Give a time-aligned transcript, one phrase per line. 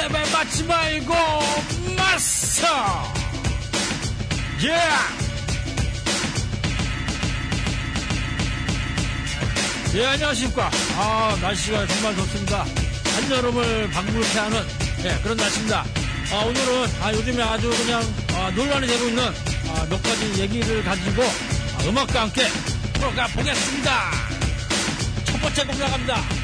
[0.00, 1.14] 레벨 맞지 말고
[1.96, 2.66] 마스터
[4.62, 4.78] 예
[9.94, 10.70] 예, 안녕하십니까.
[10.98, 12.64] 아, 날씨가 정말 좋습니다.
[13.16, 14.62] 한여름을 방불케 하는,
[15.02, 15.84] 예, 그런 날씨입니다.
[16.30, 18.02] 아, 오늘은, 아, 요즘에 아주 그냥,
[18.34, 22.46] 아, 논란이 되고 있는, 아, 몇 가지 얘기를 가지고, 아, 음악과 함께
[22.92, 24.10] 들어가 보겠습니다.
[25.24, 26.37] 첫 번째 곡 나갑니다.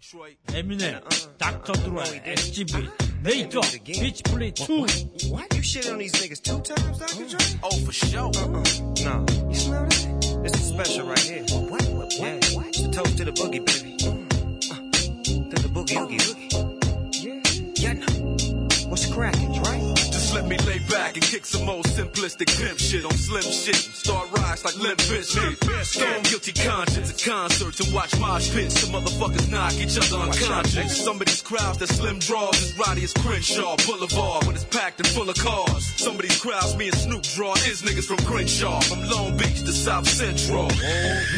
[0.00, 0.36] Detroit.
[0.48, 1.72] Eminem, uh, Dr.
[1.74, 2.88] Oh, Dre, SGB.
[3.24, 4.86] Nate Dogg, Bitch Play 2.
[5.32, 5.52] What?
[5.56, 7.14] You shit on these niggas two times, Dr.
[7.16, 7.38] Dre?
[7.38, 7.58] Mm.
[7.64, 8.30] Oh, for sure.
[8.36, 8.62] Uh-uh.
[9.02, 9.48] Nah.
[9.48, 10.40] You smell that?
[10.44, 11.42] This is special right here.
[11.50, 11.82] What?
[11.82, 11.96] What?
[11.96, 12.12] What?
[12.20, 12.38] Yeah.
[12.56, 12.72] what?
[12.74, 13.96] The toast to the boogie, baby.
[13.98, 14.70] Mm.
[14.70, 17.74] Uh, to the boogie, boogie, boogie.
[17.74, 17.92] Yeah.
[17.92, 18.88] Yeah, no.
[18.90, 20.17] What's cracking, right?
[20.28, 23.76] Just let me lay back and kick some old simplistic pimp shit on slim shit
[23.76, 25.56] start rise like Limp Bizkit.
[25.82, 28.78] Stone guilty conscience at concerts and watch mosh pits.
[28.78, 31.02] Some motherfuckers knock each other unconscious.
[31.02, 35.00] Some of these crowds that slim draws is rowdy as Crenshaw Boulevard when it's packed
[35.00, 35.86] and full of cars.
[35.96, 39.60] Some of these crowds me and Snoop draw is niggas from Crenshaw, from Long Beach
[39.64, 40.64] to South Central.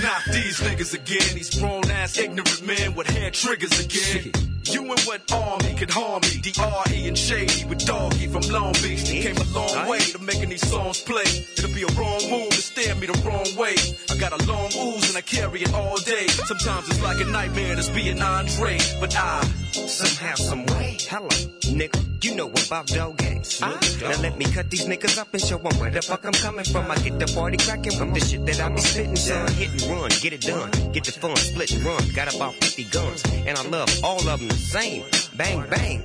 [0.02, 4.49] Knock these niggas again, these grown ass ignorant men with hair triggers again.
[4.64, 6.40] You and what army could harm me?
[6.40, 7.08] D.R.E.
[7.08, 9.04] and Shady with Doggy from Long Beach.
[9.04, 11.30] They came a long way to making these songs play.
[11.56, 13.74] It'll be a wrong move to stare me the wrong way.
[14.10, 16.26] I got a long ooze and I carry it all day.
[16.28, 20.96] Sometimes it's like a nightmare just being Andre, but I Somehow, some way.
[21.08, 22.09] Hello, nigga.
[22.22, 23.60] You know about dog games.
[23.62, 23.78] Now
[24.20, 26.90] let me cut these niggas up and show 'em where the fuck I'm coming from.
[26.90, 29.50] I get the party cracking from the shit that I be spitting, son.
[29.54, 30.70] Hit and run, get it done.
[30.92, 32.02] Get the fun, split and run.
[32.14, 35.02] Got about 50 guns, and I love all of them the same.
[35.34, 36.04] Bang, bang.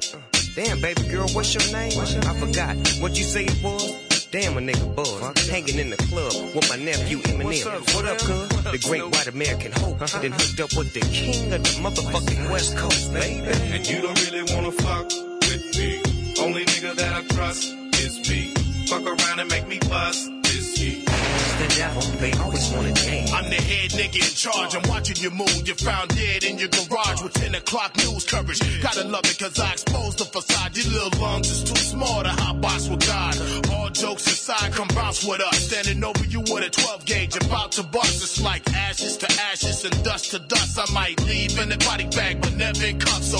[0.55, 1.99] Damn, baby girl, what's your name?
[1.99, 3.83] I forgot what you say it was.
[4.31, 5.47] Damn, a nigga buzz.
[5.49, 7.83] Hanging in the club with my nephew Eminem.
[7.93, 8.49] What up, cuz?
[8.71, 10.01] The great white American hope.
[10.01, 10.19] Uh-huh.
[10.21, 13.47] Then hooked up with the king of the motherfucking West Coast, baby.
[13.75, 15.34] And you don't really wanna fuck with
[15.77, 16.01] me.
[16.41, 18.53] Only nigga that I trust is me.
[18.87, 21.03] Fuck around and make me bust is he.
[21.03, 23.31] The devil, they always wanna change.
[23.31, 24.75] I'm the head nigga in charge.
[24.75, 25.65] I'm watching you move.
[25.65, 28.59] You're found dead in your garage with 10 o'clock news coverage.
[28.81, 30.77] Gotta love it cause I exposed the facade.
[30.77, 33.35] Your little lungs is too small to hot box with God.
[33.71, 35.57] All jokes aside, come bounce with us.
[35.57, 38.21] Standing over you with a 12 gauge, about to bust.
[38.21, 40.77] It's like ashes to ashes and dust to dust.
[40.77, 42.41] I might leave in a body bag,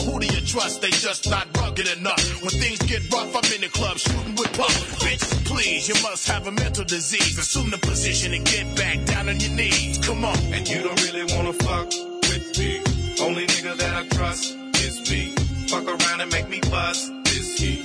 [0.05, 0.81] who do you trust?
[0.81, 2.21] They just not rugged enough.
[2.41, 4.75] When things get rough, I'm in the club shooting with puff.
[5.01, 7.37] Bitch, please, you must have a mental disease.
[7.37, 9.97] Assume the position and get back down on your knees.
[10.05, 10.37] Come on.
[10.53, 11.87] And you don't really wanna fuck
[12.29, 12.81] with me.
[13.19, 14.55] Only nigga that I trust
[14.85, 15.33] is me.
[15.67, 17.81] Fuck around and make me bust is he.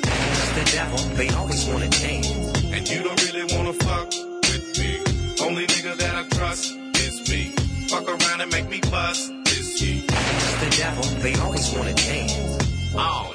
[0.59, 2.27] The devil, they always wanna change.
[2.75, 4.09] And you don't really wanna fuck
[4.51, 5.01] with me.
[5.47, 7.53] Only nigga that I trust is me.
[7.89, 9.40] Fuck around and make me bust
[11.21, 12.33] they always wanna change.
[12.95, 13.35] Oh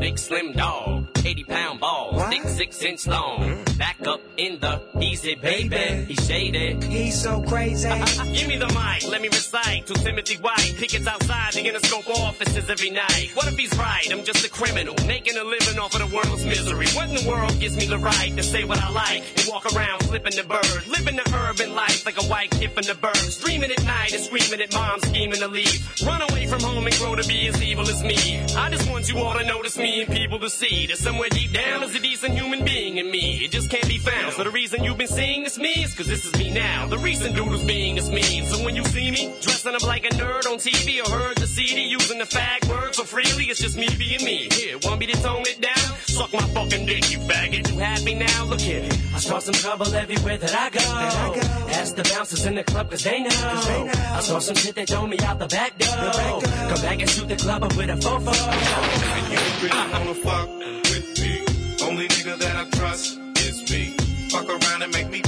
[0.00, 2.30] big slim dog, 80 pound balls, What?
[2.30, 3.38] thick six inch long.
[3.40, 3.78] Mm.
[3.78, 6.82] Back up in the easy baby, he's shaded.
[6.84, 7.88] He's so crazy.
[8.34, 10.74] Give me the mic, let me recite to Timothy White.
[10.76, 13.30] Pickets outside the Interscope offices every night.
[13.34, 14.06] What if he's right?
[14.10, 16.86] I'm just a criminal, making a living off of the world's misery.
[16.88, 19.66] What in the world gives me the right to say what I like and walk
[19.74, 23.42] around flipping the bird, living the urban life like a white kid from the burbs,
[23.44, 25.80] dreaming at night and screaming at mom, scheming to leave.
[26.06, 28.40] Run away from home and grow to be as evil as me.
[28.56, 31.52] I just want you all to notice me and people to see that somewhere deep
[31.52, 33.44] down is a decent human being in me.
[33.44, 34.32] It just can't be found.
[34.34, 36.86] So the reason you've been seeing this me is cause this is me now.
[36.86, 38.46] The recent dude who's being this mean.
[38.46, 41.46] So when you see me dressing up like a nerd on TV or heard the
[41.46, 44.48] CD using the fag word so freely, it's just me being me.
[44.52, 45.98] Here, want me to tone it down?
[46.06, 47.70] Suck my fucking dick, you faggot.
[47.72, 48.44] You happy now?
[48.44, 48.88] Look here.
[49.14, 51.70] I start some trouble everywhere that I go.
[51.72, 53.30] Ask the bouncers in the club cause they know.
[53.30, 55.88] I saw some shit that throw me out the back door.
[55.90, 59.23] Come back and shoot the club up with a fofo.
[59.30, 60.48] You really wanna fuck
[60.90, 61.44] with me.
[61.86, 63.96] Only nigga that I trust is me.
[64.30, 65.20] Fuck around and make me.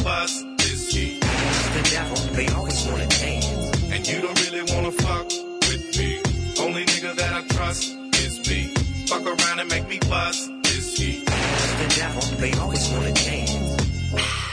[1.76, 3.44] The devil, they always wanna change.
[3.93, 5.26] And you don't really wanna fuck
[5.69, 6.22] with me.
[6.58, 7.94] Only nigga that I trust
[8.25, 8.75] is me.
[9.06, 9.99] Fuck around and make me.
[9.99, 13.50] The devil, they always wanna change.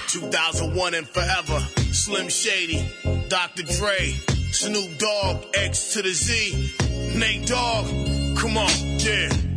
[0.09, 1.59] 2001 and forever.
[1.91, 2.85] Slim Shady,
[3.29, 3.63] Dr.
[3.63, 4.13] Dre,
[4.51, 6.73] Snoop Dogg, X to the Z,
[7.15, 8.22] Nate Dogg.
[8.43, 9.52] Come on, yeah.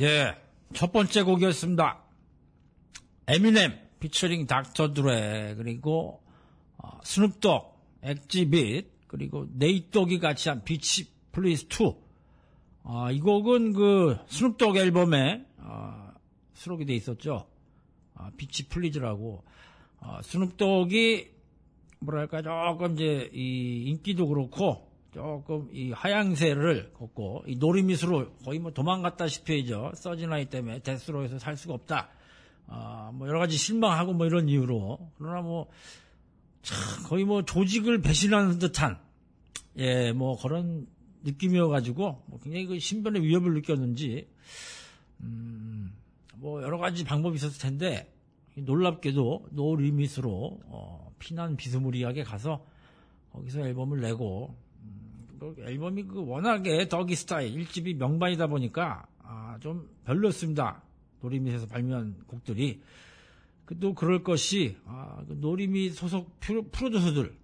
[0.00, 0.34] 예,
[0.72, 2.02] 첫 번째 곡이었습니다.
[3.28, 6.20] 에미넴 피처링 닥터 드레 그리고
[6.78, 11.94] 어, 스눕독, 엑지빗 그리고 네이트 독이 같이 한 Bitch Please 2.
[12.82, 16.12] 어, 이 곡은 그 스눕독 앨범에 어,
[16.54, 17.46] 수록이 돼 있었죠.
[18.14, 19.44] 어, Bitch Please라고.
[20.00, 21.30] 어, 스눕독이
[22.00, 28.72] 뭐랄까 조금 이제 이 인기도 그렇고 조금 이 하향세를 걷고 이 No Limit으로 거의 뭐
[28.72, 29.92] 도망갔다시피 했죠.
[29.94, 32.10] 서진아이 때문에 Death Row에서 살 수가 없다.
[32.66, 35.68] 아, 뭐 여러 가지 실망하고 뭐 이런 이유로 그러나 뭐
[36.64, 38.98] 참 거의 뭐 조직을 배신하는 듯한
[39.76, 40.86] 예, 뭐 그런
[41.22, 44.28] 느낌이어가지고 뭐 굉장히 그 신변의 위협을 느꼈는지
[45.20, 45.94] 음,
[46.36, 48.10] 뭐 여러 가지 방법이 있었을 텐데
[48.56, 52.64] 놀랍게도 No Limit으로 어, 피난 비스무리하게 가서
[53.32, 54.63] 거기서 앨범을 내고 음,
[55.52, 60.82] 그 앨범이 그 워낙에 Doggystyle 1집이 명반이다 보니까 아, 좀 별로였습니다.
[61.20, 62.80] 노리밋에서 발매한 곡들이
[63.64, 67.34] 그또 그럴 것이 아, 그 노리밋 소속 프로, 프로듀서들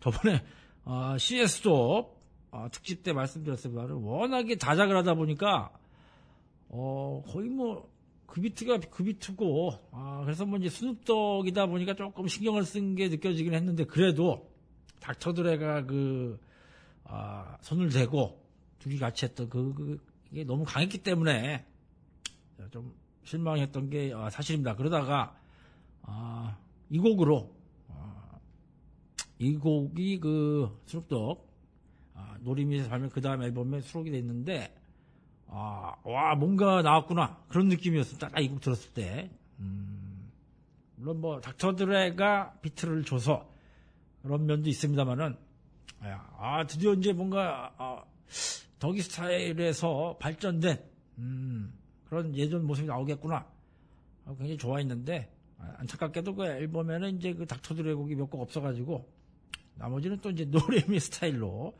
[0.00, 0.42] 저번에
[0.84, 2.16] 아, CS도
[2.50, 5.70] 아, 특집 때 말씀드렸습니다만 워낙에 다작을 하다 보니까
[6.70, 7.90] 어, 거의 뭐,
[8.26, 13.54] 그 비트가 그 비트고, 아, 그래서 뭐 이제 스눕덕이다 보니까 조금 신경을 쓴 게 느껴지긴
[13.54, 14.48] 했는데, 그래도,
[15.00, 16.38] 닥터드레가 그,
[17.04, 18.40] 아, 손을 대고,
[18.78, 21.66] 둘이 같이 했던 그, 그, 이게 너무 강했기 때문에,
[22.70, 22.94] 좀
[23.24, 24.76] 실망했던 게 아, 사실입니다.
[24.76, 25.36] 그러다가,
[26.02, 26.56] 아,
[26.88, 27.54] 이 곡으로,
[27.88, 28.38] 아,
[29.38, 31.48] 이 곡이 그, 스눕덕,
[32.14, 34.76] 아, 노리미에서 발매 그 다음 앨범에 수록이 됐는데,
[35.48, 37.42] 아, 와, 뭔가 나왔구나.
[37.48, 38.28] 그런 느낌이었습니다.
[38.28, 39.30] 딱 이 곡 들었을 때.
[39.58, 40.30] 음,
[40.96, 43.50] 물론 뭐, 닥터 드레가 비트를 줘서
[44.22, 45.36] 그런 면도 있습니다만은,
[46.02, 48.02] 아, 드디어 이제 뭔가, 아,
[48.78, 50.82] 덕이 스타일에서 발전된,
[51.18, 51.74] 음,
[52.08, 53.46] 그런 예전 모습이 나오겠구나.
[54.24, 59.06] 하고 굉장히 좋아했는데, 아, 안타깝게도 그 앨범에는 이제 그 닥터 드레 곡이 몇 곡 없어가지고,
[59.74, 61.76] 나머지는 또 이제 노래미 스타일로,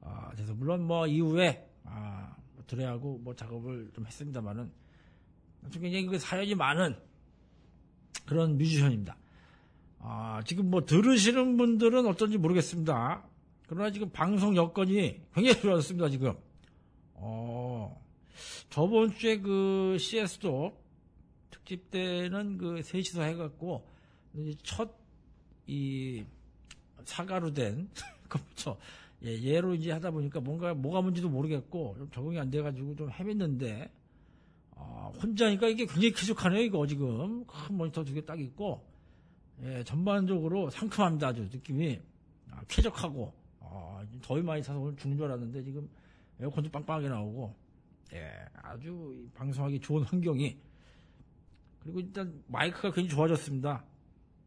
[0.00, 4.70] 아, 그래서 물론 뭐 이후에, 아, 뭐 드레하고 뭐 작업을 좀 했습니다만은
[5.72, 6.96] 굉장히 그 사연이 많은
[8.26, 9.16] 그런 뮤지션입니다.
[9.98, 13.22] 아, 지금 뭐 들으시는 분들은 어떤지 모르겠습니다.
[13.70, 16.34] 그러나 지금 방송 여건이 굉장히 좋았습니다, 지금.
[17.14, 18.02] 어,
[18.68, 20.76] 저번 주에 그 CS도
[21.50, 23.86] 특집 때는 그 셋이서 해갖고
[24.64, 24.98] 첫
[25.68, 26.24] 이
[27.04, 27.88] 사과로 된
[28.28, 28.76] 컴퓨터
[29.22, 33.88] 예, 얘로 이제 하다 보니까 뭔가 뭐가 뭔지도 모르겠고 좀 적응이 안 돼가지고 좀 헤맸는데
[34.74, 37.44] 아, 혼자니까 이게 굉장히 쾌적하네요 이거 지금.
[37.46, 38.84] 큰 모니터 두 개 딱 있고
[39.62, 42.00] 예, 전반적으로 상큼합니다 아주 느낌이.
[42.50, 43.32] 아, 쾌적하고
[43.70, 45.88] 아, 더위 많이 타서 오늘 죽는 줄 알았는데 지금
[46.40, 47.54] 에어컨도 빵빵하게 나오고
[48.14, 50.58] 예, 아주 이 방송하기 좋은 환경이
[51.80, 53.84] 그리고 일단 마이크가 굉장히 좋아졌습니다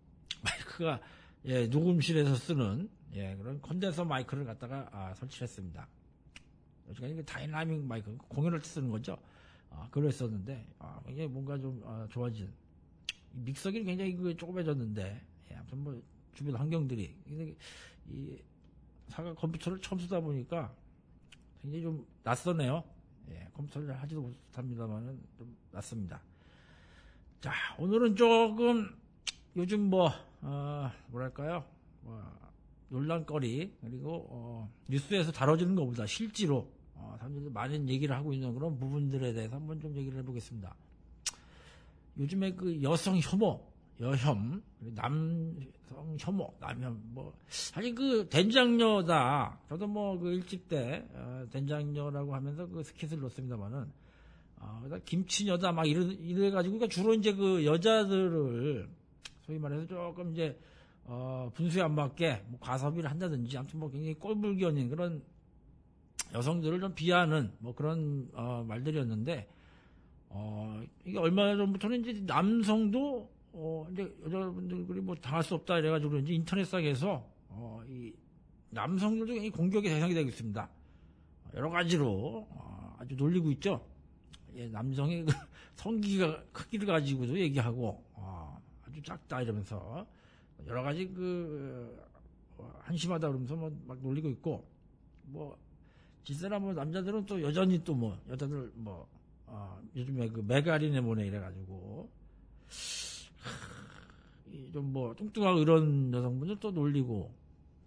[0.43, 0.99] 마이크가
[1.45, 5.87] 예, 녹음실에서 쓰는 예, 그런 컨덴서 마이크를 갖다가 아, 설치했습니다.
[6.89, 9.17] 요즘에 그 다이나믹 마이크 공연할 때 쓰는 거죠.
[9.69, 12.51] 아, 그걸 했었는데 아, 굉장히 뭔가 좀 아, 좋아진
[13.33, 15.21] 이 믹서기는 굉장히 그 조그매졌는데
[15.51, 16.01] 예, 아무튼 뭐
[16.33, 17.15] 주변 환경들이
[18.07, 18.37] 이
[19.07, 20.73] 사과 컴퓨터를 처음 쓰다 보니까
[21.61, 22.83] 굉장히 좀 낯서네요.
[23.29, 26.21] 예, 컴퓨터를 하지도 못합니다만은 좀 낯섭니다.
[27.41, 28.95] 자, 오늘은 조금
[29.55, 31.65] 요즘 뭐 어, 뭐랄까요?
[32.01, 32.21] 뭐,
[32.89, 39.33] 논란거리 그리고 어, 뉴스에서 다뤄지는 것보다 실제로 어, 사람들이 많은 얘기를 하고 있는 그런 부분들에
[39.33, 40.75] 대해서 한번 좀 얘기를 해보겠습니다.
[42.17, 43.65] 요즘에 그 여성 혐오,
[43.99, 49.59] 여혐, 남성 혐오, 남혐, 뭐 사실 그 된장녀다.
[49.69, 53.91] 저도 뭐 그 일찍 때 어, 된장녀라고 하면서 그 스킷을 넣습니다만은
[54.59, 58.87] 어, 김치녀다 막 이래 이래가지고 그러니까 주로 이제 그 여자들을
[59.41, 60.57] 소위 말해서 조금 이제
[61.05, 65.21] 어, 분수에 안 맞게 뭐 가섭이를 한다든지 아무튼 뭐 굉장히 꼴불견인 그런
[66.33, 69.47] 여성들을 좀 비하하는 뭐 그런 어, 말들이었는데
[70.29, 76.33] 어, 이게 얼마 전부터는 이제 남성도 어, 이제 여자분들이 뭐 당할 수 없다 이래가지고 이제
[76.33, 78.11] 인터넷상에서 어, 이
[78.71, 80.69] 남성들도 굉장히 공격의 대상이 되고 있습니다.
[81.53, 83.85] 여러 가지로 어, 아주 놀리고 있죠.
[84.55, 85.33] 예, 남성의 그
[85.75, 90.05] 성기가 크기를 가지고도 얘기하고 어, 아주 작다 이러면서
[90.65, 91.95] 여러 가지 그
[92.57, 94.67] 어, 한심하다 그러면서 뭐 막 놀리고 있고
[95.25, 99.07] 뭐実際뭐 남자들은 또 여전히 또 뭐 여자들 뭐
[99.45, 102.09] 어, 요즘에 그 메가리네 모네 이래가지고
[104.73, 107.31] 좀뭐 뚱뚱하고 이런 여성분들 또 놀리고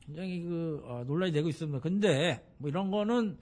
[0.01, 1.81] 굉장히 그 어, 논란이 되고 있습니다.
[1.81, 3.39] 근데 뭐 이런 거는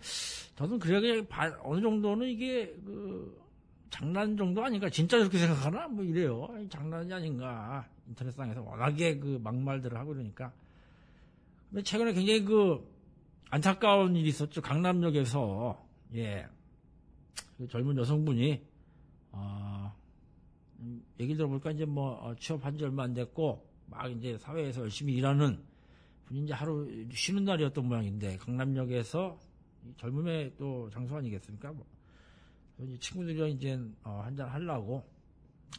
[0.56, 3.42] 저는 그래 그냥 바- 어느 정도는 이게 그
[3.90, 4.88] 장난 정도 아닌가?
[4.88, 5.86] 진짜 그렇게 생각하나?
[5.88, 6.48] 뭐 이래요.
[6.68, 7.86] 장난이 아닌가?
[8.08, 10.52] 인터넷상에서 워낙에 그 막말들을 하고 그러니까.
[11.70, 12.84] 근데 최근에 굉장히 그
[13.50, 14.62] 안타까운 일이 있었죠.
[14.62, 16.46] 강남역에서 예.
[17.58, 18.62] 그 젊은 여성분이
[19.32, 19.94] 어,
[21.20, 25.62] 얘기 들어보니까 이제 뭐 어, 취업한 지 얼마 안 됐고 막 이제 사회에서 열심히 일하는
[26.26, 29.38] 분이 이제 하루 쉬는 날이었던 모양인데 강남역에서
[29.96, 31.72] 젊음의 또 장소 아니겠습니까?
[31.72, 31.86] 뭐.
[32.98, 35.04] 친구들이랑 이제 어, 한잔 하려고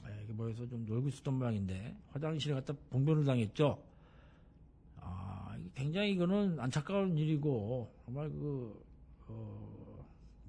[0.07, 3.81] 예, 모여서 좀 놀고 있었던 모양인데 화장실에 갔다 봉변을 당했죠.
[4.97, 8.83] 아, 굉장히 이거는 안타까운 일이고 정말 그,
[9.27, 10.05] 어,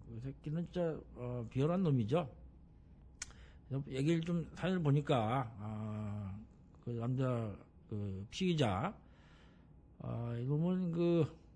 [0.07, 2.29] 그 새끼는 진짜 어, 비열한 놈이죠.
[3.89, 6.39] 얘기를 좀 사연을 보니까 아,
[6.85, 7.55] 그 남자
[7.89, 8.95] 그 피의자
[10.01, 11.47] 아, 이놈은 그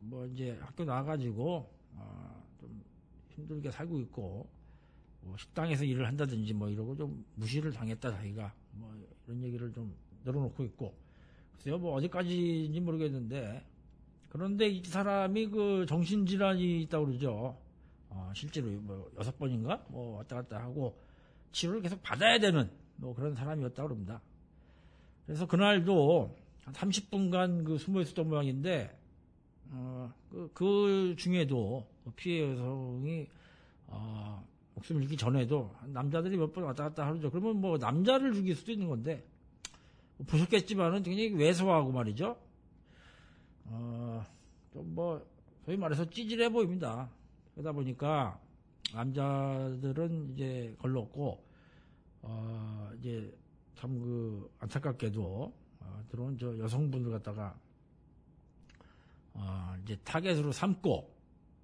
[0.00, 2.82] 뭐 이제 학교 나와가지고 아, 좀
[3.30, 4.48] 힘들게 살고 있고
[5.20, 8.54] 뭐 식당에서 일을 한다든지 뭐 이러고 좀 무시를 당했다 자기가.
[8.72, 8.94] 뭐
[9.26, 10.94] 이런 얘기를 좀 늘어놓고 있고.
[11.56, 13.64] 글쎄요 뭐 어디까지인지 모르겠는데.
[14.28, 17.56] 그런데 이 사람이 그 정신질환이 있다고 그러죠.
[18.10, 19.84] 어, 실제로 뭐 여섯 번인가?
[19.88, 20.96] 뭐 왔다 갔다 하고
[21.52, 24.20] 치료를 계속 받아야 되는 뭐 그런 사람이었다고 그럽니다
[25.26, 28.96] 그래서 그날도 한 30분간 그 숨어 있었던 모양인데
[29.70, 31.86] 어, 그, 그 중에도
[32.16, 33.28] 피해 여성이
[33.86, 37.30] 어, 목숨을 잃기 전에도 남자들이 몇 번 왔다 갔다 하죠.
[37.30, 39.24] 그러면 뭐 남자를 죽일 수도 있는 건데
[40.16, 42.36] 뭐 보셨겠지만은 굉장히 왜소하고 말이죠.
[43.66, 44.24] 어,
[44.72, 45.26] 좀뭐
[45.64, 47.10] 소위 말해서 찌질해 보입니다.
[47.54, 48.40] 그러다 보니까
[48.94, 51.44] 남자들은 이제 걸렀고
[52.22, 53.32] 어, 이제
[53.74, 57.56] 참 그 안타깝게도 어, 들어온 저 여성분들 갖다가
[59.34, 61.14] 어, 이제 타겟으로 삼고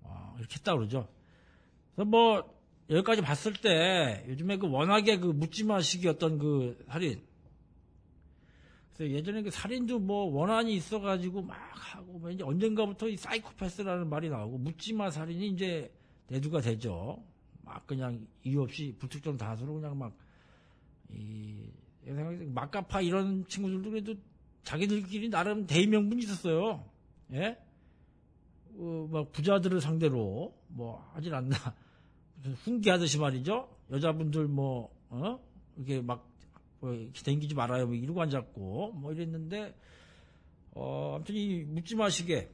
[0.03, 1.09] 어, 이렇게 했다 그러죠.
[1.95, 2.55] 그래서 뭐
[2.89, 7.23] 여기까지 봤을 때 요즘에 그 워낙에 그 묻지마 식이었던 그 살인.
[8.95, 14.31] 그래서 예전에 그 살인도 뭐 원한이 있어가지고 막 하고 뭐 이제 언젠가부터 이 사이코패스라는 말이
[14.31, 15.93] 나오고 묻지마 살인이 이제
[16.27, 17.23] 대두가 되죠.
[17.63, 21.73] 막 그냥 이유 없이 불특정 다수로 그냥 막이
[22.47, 24.15] 막가파 이런 친구들도 그래도
[24.63, 26.85] 자기들끼리 나름 대의명분이 있었어요.
[27.33, 27.59] 예?
[28.77, 31.57] 어, 막 부자들을 상대로 뭐 하질 않나.
[32.65, 33.69] 훈계하듯이 말이죠.
[33.91, 35.39] 여자분들 뭐, 어?
[35.77, 36.29] 이렇게 막,
[36.81, 36.93] 뭐,
[37.25, 37.87] 댕기지 말아요.
[37.87, 39.75] 뭐 이러고 앉았고, 뭐 이랬는데,
[40.73, 42.51] 어, 아무튼 이 묻지 마시게,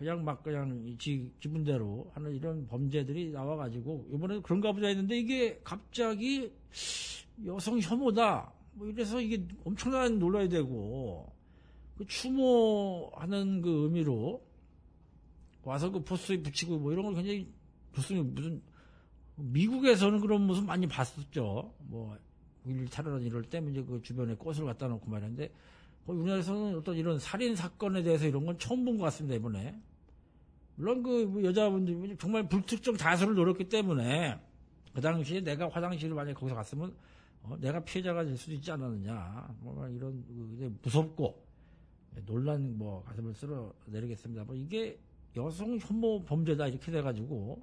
[0.00, 6.50] 그냥 막 그냥 지, 기분대로 하는 이런 범죄들이 나와가지고, 이번에 그런가 보자 했는데 이게 갑자기
[7.44, 8.50] 여성 혐오다.
[8.72, 11.30] 뭐 이래서 이게 엄청난 놀라야 되고,
[11.98, 14.42] 그 추모하는 그 의미로
[15.64, 17.46] 와서 그 포스에 붙이고 뭐 이런 걸 굉장히
[17.94, 18.40] 좋습니다.
[18.40, 18.62] 무슨
[19.36, 21.74] 미국에서는 그런 모습 많이 봤었죠.
[21.80, 22.16] 뭐,
[22.64, 25.52] 9.11 차례론 이럴 때 이제 그 주변에 꽃을 갖다 놓고 말했는데,
[26.06, 29.78] 우리나라에서는 어떤 이런 살인 사건에 대해서 이런 건 처음 본 것 같습니다, 이번에.
[30.80, 34.40] 물론 그뭐 여자분들이 정말 불특정 다수를 노렸기 때문에,
[34.94, 36.94] 그 당시에 내가 화장실을 만약에 거기서 갔으면,
[37.42, 39.56] 어, 내가 피해자가 될 수도 있지 않았느냐.
[39.60, 41.44] 뭐 이런, 그, 무섭고,
[42.24, 44.44] 논란 뭐 가슴을 쓸어 내리겠습니다.
[44.44, 44.98] 뭐 이게
[45.36, 47.62] 여성 혐오 범죄다 이렇게 돼가지고,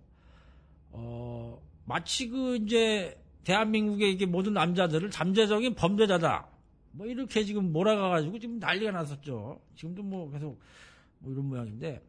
[0.92, 6.48] 어, 마치 그 이제 대한민국의 이게 모든 남자들을 잠재적인 범죄자다.
[6.92, 9.60] 뭐 이렇게 지금 몰아가가지고 지금 난리가 났었죠.
[9.74, 10.60] 지금도 뭐 계속
[11.18, 12.04] 뭐 이런 모양인데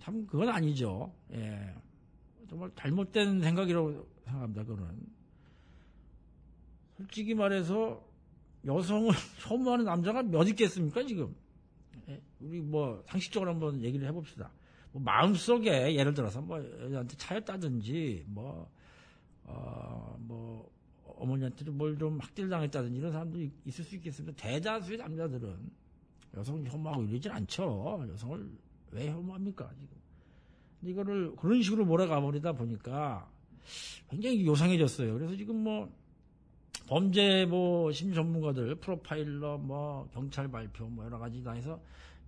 [0.00, 1.12] 참 그건 아니죠.
[1.32, 1.74] 예.
[2.48, 4.64] 정말 잘못된 생각이라고 생각합니다.
[4.64, 4.98] 그거는.
[6.96, 8.04] 솔직히 말해서
[8.66, 9.10] 여성을
[9.46, 11.34] 혐오하는 남자가 몇 있겠습니까 지금?
[12.08, 12.20] 예?
[12.40, 14.50] 우리 뭐 상식적으로 한번 얘기를 해봅시다.
[14.92, 18.70] 뭐 마음속에 예를 들어서 뭐 여자한테 차였다든지 뭐
[19.44, 20.70] 어, 뭐
[21.04, 24.36] 어머니한테 뭘좀 학대당했다든지 이런 사람도 있을 수 있겠습니다.
[24.42, 25.70] 대다수의 남자들은
[26.34, 28.06] 여성을 혐오하고 이러질 않죠.
[28.10, 28.50] 여성을
[28.92, 29.96] 왜 혐오합니까 지금?
[30.82, 33.30] 이거를 그런 식으로 몰아가 버리다 보니까
[34.08, 35.14] 굉장히 요상해졌어요.
[35.14, 35.92] 그래서 지금 뭐
[36.88, 41.80] 범죄 뭐 심리 전문가들 프로파일러 뭐 경찰 발표 뭐 여러 가지 다 해서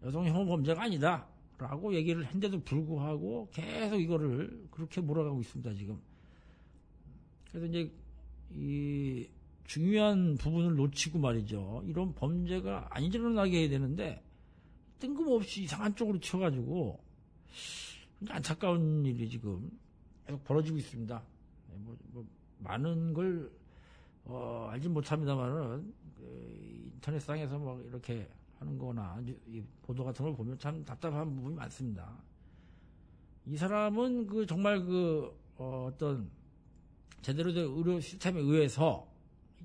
[0.05, 1.27] 여성 혐오 범죄가 아니다.
[1.59, 6.01] 라고 얘기를 했는데도 불구하고 계속 이거를 그렇게 몰아가고 있습니다, 지금.
[7.49, 7.93] 그래서 이제
[8.51, 9.29] 이
[9.65, 11.85] 중요한 부분을 놓치고 말이죠.
[11.87, 14.23] 이런 범죄가 안 일어나게 해야 되는데
[15.03, 17.03] 뜬금없이 이상한 쪽으로 튀어가지고
[18.29, 19.69] 안타까운 일이 지금
[20.25, 21.23] 계속 벌어지고 있습니다.
[21.69, 22.25] 네, 뭐, 뭐
[22.59, 23.51] 많은 걸
[24.25, 28.29] 어, 알지 못합니다만은 그 인터넷상에서 뭐 이렇게
[28.61, 32.17] 하는 거나 이 보도 같은 걸 보면 참 답답한 부분이 많습니다.
[33.47, 36.31] 이 사람은 그 정말 그 어, 떤
[37.23, 39.09] 제대로 된 의료 시스템에 의해서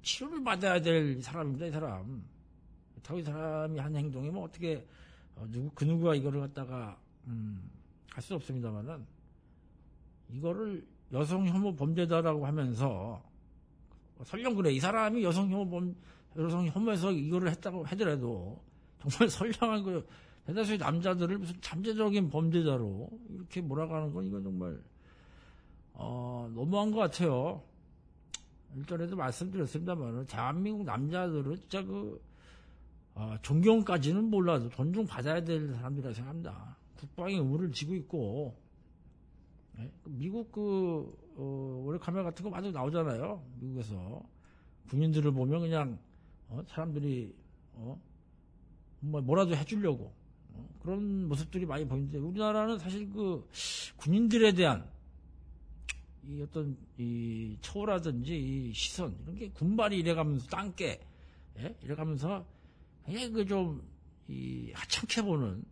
[0.02, 2.26] 치료를 받아야 될 사람입니다, 이 사람.
[2.96, 4.84] 그렇다고 이 사람이 한 행동이 뭐 어떻게,
[5.38, 7.70] 어, 누구, 그 누구가 이거를 갖다가, 음,
[8.12, 9.06] 할 수 없습니다만은,
[10.30, 13.22] 이거를 여성 혐오 범죄다라고 하면서,
[14.24, 14.72] 설령 그래.
[14.72, 15.96] 이 사람이 여성 혐오 범,
[16.38, 18.60] 여성 혐오에서 이거를 했다고 하더라도,
[19.00, 20.08] 정말 선량한 그,
[20.48, 24.82] 대다수의 남자들을 무슨 잠재적인 범죄자로 이렇게 몰아가는 건 이건 정말,
[25.94, 27.62] 어, 너무한 것 같아요.
[28.76, 32.20] 일전에도 말씀드렸습니다만, 대한민국 남자들은 진짜 그,
[33.18, 36.78] 어, 존경까지는 몰라도 존중받아야 될 사람들이라 생각합니다.
[36.98, 38.56] 국방의 의무를 지고 있고,
[39.80, 39.92] 예?
[40.06, 43.44] 미국 그, 어, 올해 카메라 같은 거 많이 나오잖아요.
[43.60, 44.22] 미국에서.
[44.90, 45.98] 군인들을 보면 그냥,
[46.48, 47.34] 어, 사람들이,
[47.74, 48.00] 어,
[49.00, 50.14] 뭐, 뭐라도 해주려고.
[50.54, 53.50] 어, 그런 모습들이 많이 보이는데, 우리나라는 사실 그,
[53.96, 54.88] 군인들에 대한,
[56.24, 61.00] 이 어떤 이 처우라든지 이 시선 이런 게 군발이 이래가면서 땅깨
[61.60, 61.76] 예?
[61.82, 62.46] 이래가면서
[63.08, 63.82] 굉장히 그 좀
[64.30, 65.64] 이 하찮게 보는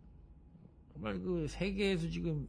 [0.94, 2.48] 정말 그 세계에서 지금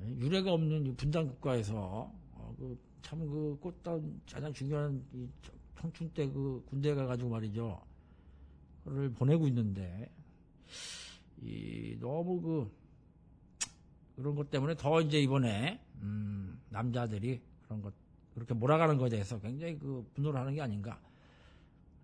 [0.00, 0.06] 예?
[0.16, 5.28] 유례가 없는 분단 국가에서 어, 그 참 그 꽃다운 가장 중요한 이
[5.78, 7.80] 청춘 때 그 군대 가가지고 말이죠
[8.84, 10.10] 그를 보내고 있는데
[11.42, 12.72] 이 너무 그
[14.16, 17.92] 그런 것 때문에 더 이제 이번에 음, 남자들이 그런 것
[18.34, 20.98] 그렇게 몰아가는 것에 대해서 굉장히 그 분노를 하는 게 아닌가.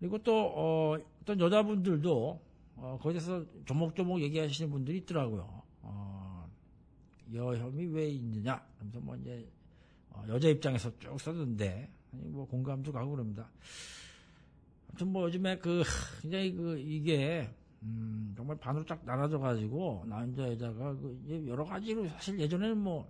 [0.03, 2.41] 그리고 또 어, 떤 여자분들도
[2.75, 5.63] 어, 거기서 조목조목 얘기하시는 분들이 있더라고요.
[5.83, 6.51] 어,
[7.33, 8.61] 여혐이 왜 있느냐.
[8.75, 9.49] 그러면서 뭐 이제
[10.11, 13.49] 어, 여자 입장에서 쭉 썼는데 뭐 공감도 가고 그럽니다.
[14.89, 15.85] 아무튼 뭐 요즘에 그
[16.21, 17.49] 굉장히 그 이게
[17.83, 23.09] 음, 정말 반으로 쫙 나눠져 가지고 남자 여자가 그 여러 가지로 사실 예전에는 뭐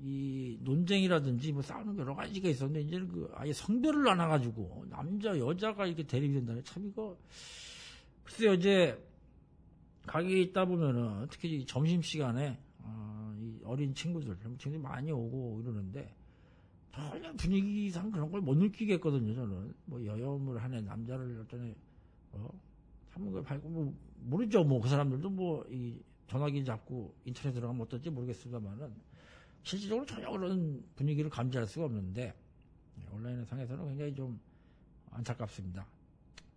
[0.00, 5.86] 이 논쟁이라든지 뭐 싸우는 여러 가지가 있었는데 이제는 그 아예 성별을 나눠 가지고 남자 여자가
[5.86, 7.16] 이렇게 대립이 된다는 참 이거
[8.24, 9.02] 글쎄요 이제
[10.06, 16.14] 가게에 있다 보면은 특히 점심 시간에 어, 이 어린 친구들 친구들이 많이 오고 이러는데
[16.92, 19.74] 전혀 분위기상 그런 걸 못 느끼겠거든요 저는.
[19.86, 21.74] 뭐 여혐을 하는 남자를 어떤
[22.32, 22.48] 어,
[23.12, 24.64] 참그 밝고 뭐 모르죠.
[24.64, 28.92] 뭐 그 사람들도 뭐 이 전화기 잡고 인터넷 들어가면 어떨지 모르겠습니다만은
[29.66, 32.32] 실질적으로 전혀 그런 분위기를 감지할 수가 없는데
[33.10, 34.38] 온라인 상에서는 굉장히 좀
[35.10, 35.84] 안타깝습니다.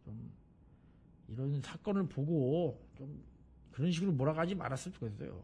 [0.05, 0.31] 좀
[1.27, 3.23] 이런 사건을 보고 좀
[3.71, 5.41] 그런 식으로 몰아가지 말았으면 좋겠어요.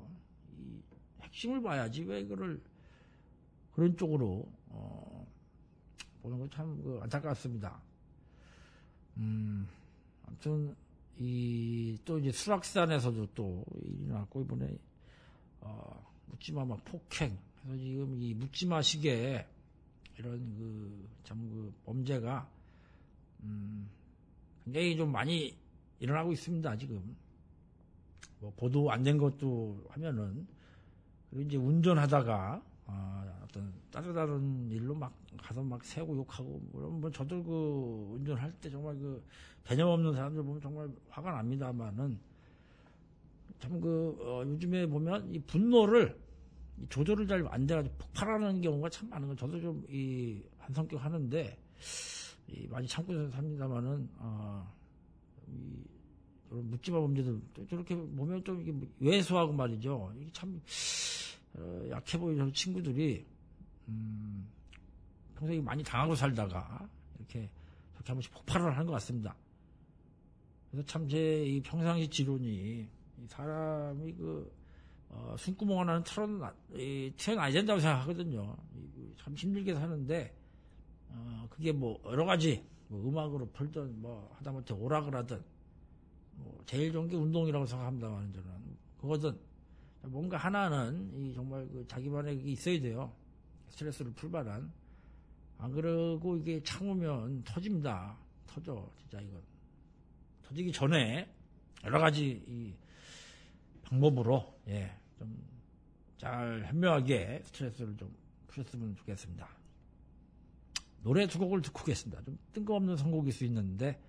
[0.60, 0.80] 이
[1.22, 2.62] 핵심을 봐야지 왜 이거를
[3.74, 5.28] 그런 쪽으로 어,
[6.22, 7.82] 보는 거참 그 안타깝습니다.
[9.18, 9.68] 음,
[10.28, 10.76] 아무튼
[11.18, 14.78] 이 또 이제 수락산에서도 또 일이 났고 이번에
[15.62, 19.46] 어, 묻지마 막 폭행 그래서 지금 이 묻지마 시기에
[20.18, 22.48] 이런 그, 참그 범죄가,
[23.44, 23.90] 음,
[24.64, 25.58] 굉장히 좀 많이
[26.00, 27.16] 일어나고 있습니다, 지금.
[28.40, 30.48] 뭐, 보도 안 된 것도 하면은,
[31.30, 37.44] 그리고 이제 운전하다가, 아, 어떤 다른 일로 막 가서 막 세고 욕하고, 물론 뭐 저도
[37.44, 39.24] 그 운전할 때 정말 그
[39.64, 42.20] 개념 없는 사람들 보면 정말 화가 납니다만은,
[43.60, 46.25] 참 그, 어, 요즘에 보면 이 분노를
[46.90, 51.58] 조절을 잘 안 돼가지고 폭발하는 경우가 참 많은 건 저도 좀 이 한 성격 하는데
[52.48, 54.74] 이 많이 참고 삽니다만은 어,
[55.48, 55.84] 이
[56.50, 60.12] 묻지마 범죄들 저렇게 보면 좀 이게 왜소하고 말이죠.
[60.20, 60.60] 이게 참
[61.54, 63.26] 어, 약해 보이는 친구들이
[63.90, 64.48] 음,
[65.38, 66.88] 평소에 많이 당하고 살다가
[67.20, 67.50] 이렇게
[67.94, 69.36] 저렇게 한 번씩 폭발을 하는 것 같습니다.
[70.72, 72.88] 그래서 참 제 이 평상시 지론이
[73.28, 74.52] 사람이 그
[75.10, 76.54] 어, 숨구멍 하나는 털어,
[77.16, 78.56] 튀어나야 된다고 생각하거든요.
[79.18, 80.36] 참 힘들게 사는데,
[81.10, 85.42] 어, 그게 뭐, 여러 가지, 뭐 음악으로 풀든, 뭐, 하다못해 오락을 하든,
[86.38, 88.50] 뭐, 제일 좋은 게 운동이라고 생각합니다만, 저는.
[89.00, 89.40] 그거든,
[90.04, 93.12] 뭔가 하나는, 이 정말 그 자기만의 게 있어야 돼요.
[93.70, 94.72] 스트레스를 풀만한.
[95.58, 98.18] 안 그러고 이게 참으면 터집니다.
[98.46, 99.42] 터져, 진짜 이건.
[100.44, 101.28] 터지기 전에,
[101.84, 102.74] 여러 가지, 이,
[103.86, 105.36] 방법으로, 예, 좀,
[106.18, 108.16] 잘 현명하게 스트레스를 좀
[108.48, 109.48] 푸셨으면 좋겠습니다.
[111.04, 112.24] 노래 두 곡을 듣고 오겠습니다.
[112.24, 114.02] 좀 뜬금없는 선곡일 수 있는데,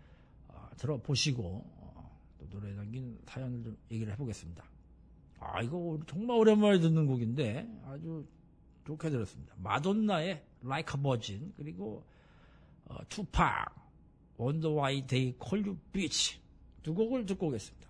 [0.49, 4.65] 어, 들어보시고, 어, 또 노래에 담긴 사연을 좀 얘기를 해보겠습니다.
[5.39, 8.27] 아, 이거 정말 오랜만에 듣는 곡인데, 아주
[8.87, 9.55] 좋게 들었습니다.
[9.59, 12.03] 마돈나의 Like a Virgin, 그리고,
[12.87, 13.75] 어, 투팍,
[14.41, 16.41] Wonder Why They Call You Bitch.
[16.83, 17.86] 두 곡을 듣고 오겠습니다.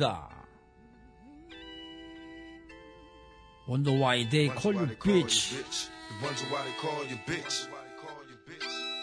[0.00, 0.30] 투팍입니다.
[3.68, 5.52] Wonder why they call you bitch.
[5.52, 7.68] You wonder why they call you bitch.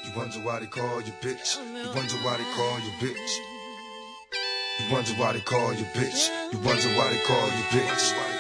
[0.06, 1.60] You wonder why they call you bitch.
[1.60, 3.40] You wonder why they call you bitch.
[4.80, 6.30] You wonder why they call you bitch.
[6.54, 8.37] You wonder why they call you bitch.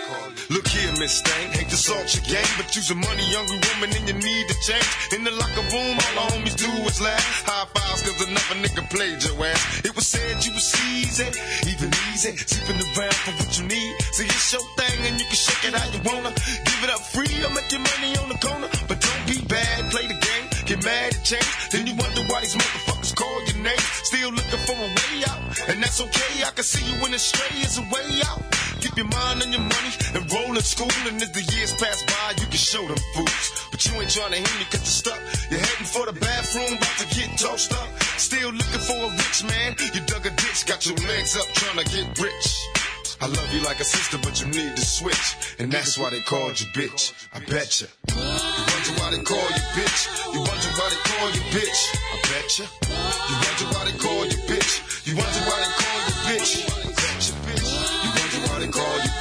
[0.48, 3.92] Look here, Miss Stain, hate to salt your game, but you's a money hungry woman
[3.92, 4.88] and you need to change.
[5.12, 7.44] In the locker room, all the homies do is laugh.
[7.44, 9.84] High fives cause another nigga played your ass.
[9.84, 11.28] It was said you was easy,
[11.68, 13.92] even easy, sleeping around for what you need.
[14.16, 16.32] See, it's your thing and you can shake it how you wanna.
[16.32, 18.72] Give it up free or make your money on the corner.
[18.88, 21.52] But don't be bad, play the game, get mad at change.
[21.76, 23.84] Then you wonder why these motherfuckers call your name.
[24.00, 26.40] Still looking for a way out, and that's okay.
[26.40, 28.57] I can see you when it's stray is a way out.
[28.80, 30.90] Keep your mind on your money and roll in school.
[31.06, 33.68] And as the years pass by, you can show them fools.
[33.70, 35.20] But you ain't trying to hear me cause you're stuck.
[35.50, 37.88] You're heading for the bathroom, about to get tossed up.
[38.16, 39.74] Still looking for a rich man.
[39.94, 42.46] You dug a ditch, got your legs up trying to get rich.
[43.20, 45.56] I love you like a sister, but you need to switch.
[45.58, 47.12] And that's why they called you bitch.
[47.34, 47.88] I bet ya.
[48.14, 50.00] You wonder why they call you bitch.
[50.34, 51.80] You wonder why they call you bitch.
[52.14, 52.66] I bet ya.
[53.26, 55.06] You wonder why they call you bitch.
[55.06, 56.77] You wonder why they call you bitch.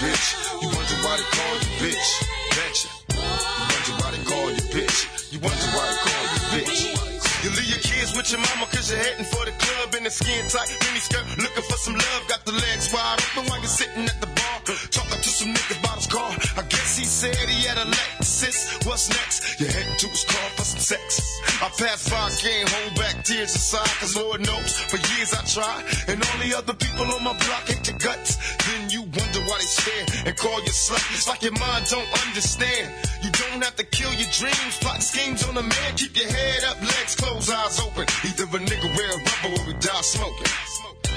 [0.01, 0.27] Bitch.
[0.61, 2.09] You wonder why they call you bitch.
[2.55, 2.89] Bet ya.
[3.07, 4.97] You wonder why they call you bitch.
[5.33, 7.07] You wonder why they call you bitch.
[7.43, 10.09] You leave your kids with your mama cause you're heading for the club in a
[10.09, 12.21] skin tight mini skirt looking for some love.
[12.27, 14.57] Got the legs wide open while you're sitting at the bar
[14.91, 16.31] talking to some niggas about his car.
[16.57, 18.85] I guess he said he had a Lexus.
[18.85, 19.59] What's next?
[19.59, 21.21] You're heading to his car for some sex.
[21.61, 25.85] I passed by, can't hold back tears aside cause Lord knows for years I tried
[26.09, 28.37] and all the other people on my block hate your guts.
[28.65, 29.03] Then you
[29.47, 31.01] why they stare and call you slut.
[31.15, 32.93] It's like your mind don't understand.
[33.23, 35.89] You don't have to kill your dreams, plot schemes on a man.
[35.95, 38.05] Keep your head up, legs closed, eyes open.
[38.27, 40.51] Either a nigga wear a rubber or we die smoking.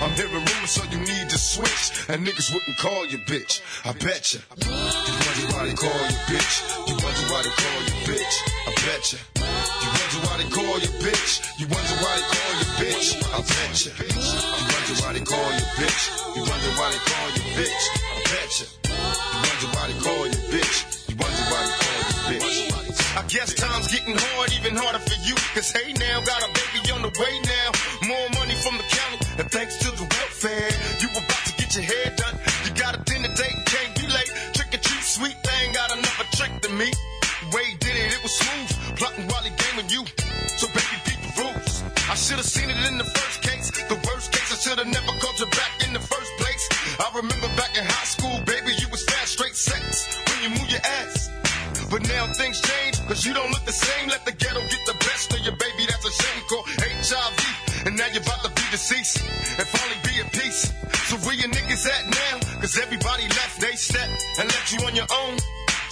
[0.00, 2.08] I'm hearing rumors, so you need to switch.
[2.08, 3.60] And niggas wouldn't call you bitch.
[3.84, 4.40] I bet ya.
[4.56, 6.54] You wonder why they call you bitch.
[6.88, 8.34] You wonder why they call you bitch.
[8.64, 9.18] I bet ya.
[9.36, 9.99] You
[10.30, 11.42] why they call you bitch.
[11.58, 13.18] You wonder why they call you bitch.
[13.34, 13.90] I bet ya.
[13.98, 16.02] You wonder why they call you bitch.
[16.38, 17.84] You wonder why they call you bitch.
[17.90, 18.66] I bet ya.
[18.86, 20.78] You wonder why they call you bitch.
[21.10, 22.70] You wonder why they call you bitch.
[23.18, 25.34] I guess time's getting hard, even harder for you.
[25.50, 27.68] Cause hey now, got a baby on the way now.
[28.06, 30.70] More money from the county, and thanks to the welfare,
[31.02, 32.38] you about to get your hair done.
[32.62, 34.30] You got a dinner date, can't be late.
[34.54, 36.86] Trick or treat, sweet thing, got another trick to me.
[37.52, 38.96] Way did it, it was smooth.
[38.96, 40.04] Plotting while he gaming you.
[42.20, 43.72] I should've seen it in the first case.
[43.88, 46.68] The worst case, I should've never called you back in the first place.
[47.00, 50.20] I remember back in high school, baby, you was fast, straight sex.
[50.28, 51.32] When you move your ass.
[51.88, 54.12] But now things change, cause you don't look the same.
[54.12, 57.88] Let the ghetto get the best of your baby, that's a shame called HIV.
[57.88, 59.24] And now you're about to be deceased
[59.56, 60.76] and finally be at peace.
[61.08, 62.60] So where your niggas at now?
[62.60, 65.40] Cause everybody left, they stepped and left you on your own.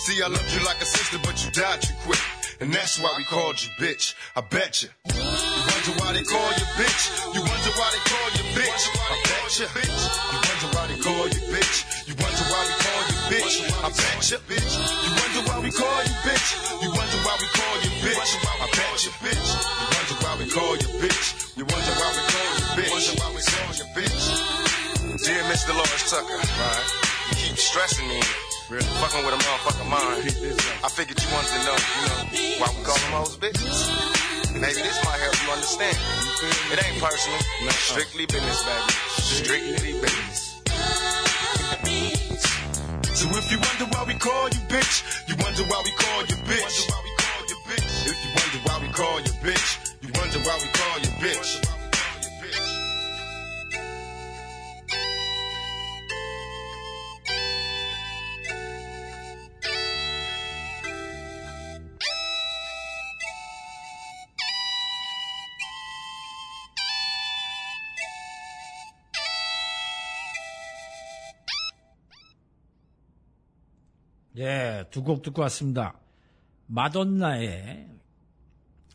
[0.05, 2.21] See, I loved you like a sister, but you died too quick.
[2.61, 4.13] And that's why we called you bitch.
[4.37, 5.18] I bet you.
[5.89, 7.03] Wonder why they call you bitch.
[7.33, 8.85] You wonder why they call you bitch.
[9.09, 9.65] I bet you.
[9.73, 11.77] You wonder why they call you bitch.
[12.05, 13.57] You wonder why we call you bitch.
[13.73, 14.37] I bet you.
[14.37, 16.49] You wonder why we call you bitch.
[16.85, 18.21] You wonder why we call you bitch.
[18.21, 19.13] I bet you.
[19.17, 21.57] You wonder why we call you bitch.
[21.57, 22.93] You wonder why we call you bitch.
[22.93, 25.25] Wonder why we call you bitch.
[25.25, 25.73] Dear Mr.
[25.73, 26.85] Lawrence Tucker, right?
[27.31, 28.21] You keep stressing me.
[28.69, 30.29] Really fucking with a motherfucking mind.
[30.85, 33.89] I figured you wanted to know, you know, why we call them hoes bitches.
[34.53, 35.97] Maybe this might help you understand.
[36.69, 37.41] It ain't personal.
[37.73, 38.93] Strictly business, baby.
[39.25, 40.61] Strictly business.
[43.17, 45.01] So if you wonder why we call you bitch,
[45.33, 46.93] you wonder why we call you bitch.
[48.05, 51.78] If you wonder why we call you bitch, you wonder why we call you bitch.
[74.39, 75.99] 예, 두 곡 듣고 왔습니다.
[76.69, 77.89] 마돈나의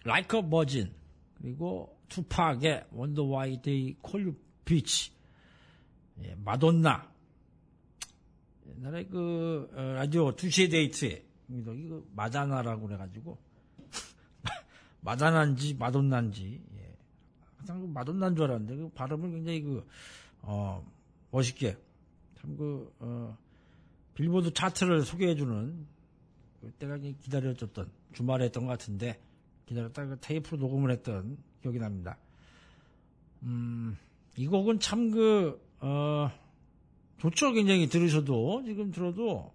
[0.06, 0.94] Like a Virgin
[1.36, 5.12] 그리고 투팍의 Wonder Why They Call You Bitch
[6.24, 7.12] 예, 마돈나
[8.70, 13.38] 옛날에 그 어, 라디오 2시의 데이트에 이거 마다나라고 그래가지고
[15.02, 16.96] 마다난지 마돈난지 예.
[17.58, 19.86] 항상 그 마돈난 줄 알았는데 그 발음을 굉장히 그
[20.42, 20.86] 어,
[21.32, 21.76] 멋있게
[22.40, 23.38] 참그 어,
[24.16, 25.88] 빌보드 차트를 소개해주는
[26.62, 29.20] 그때가 기다려졌던 주말에 했던 것 같은데
[29.66, 32.18] 기다렸다가 그 테이프로 녹음을 했던 기억이 납니다.
[33.44, 33.98] 음,
[34.38, 36.32] 이 곡은 참 그, 어,
[37.18, 37.54] 좋죠.
[37.54, 39.54] 굉장히 들으셔도 지금 들어도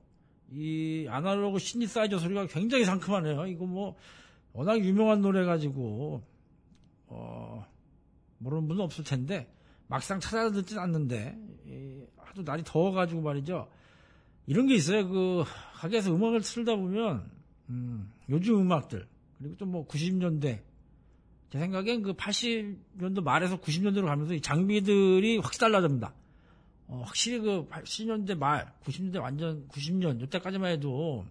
[0.51, 3.47] 이 아날로그 시니사이저 소리가 굉장히 상큼하네요.
[3.47, 3.97] 이거 뭐
[4.53, 6.23] 워낙 유명한 노래 가지고
[7.09, 7.67] 어
[8.39, 9.53] 모르는 분은 없을 텐데
[9.87, 13.69] 막상 찾아 듣진 않는데 이, 하도 날이 더워가지고 말이죠.
[14.49, 15.09] 이런 게 있어요.
[15.09, 17.31] 그 가게에서 음악을 틀다 보면
[17.71, 19.07] 음, 요즘 음악들
[19.39, 20.63] 그리고 또 뭐 90년대
[21.51, 26.13] 제 생각엔 그 80년대 말에서 90년대로 가면서 이 장비들이 확실히 달라집니다.
[26.89, 31.25] 어, 확실히 그 80년대 말, 90년대 완전 90년 이때까지만 해도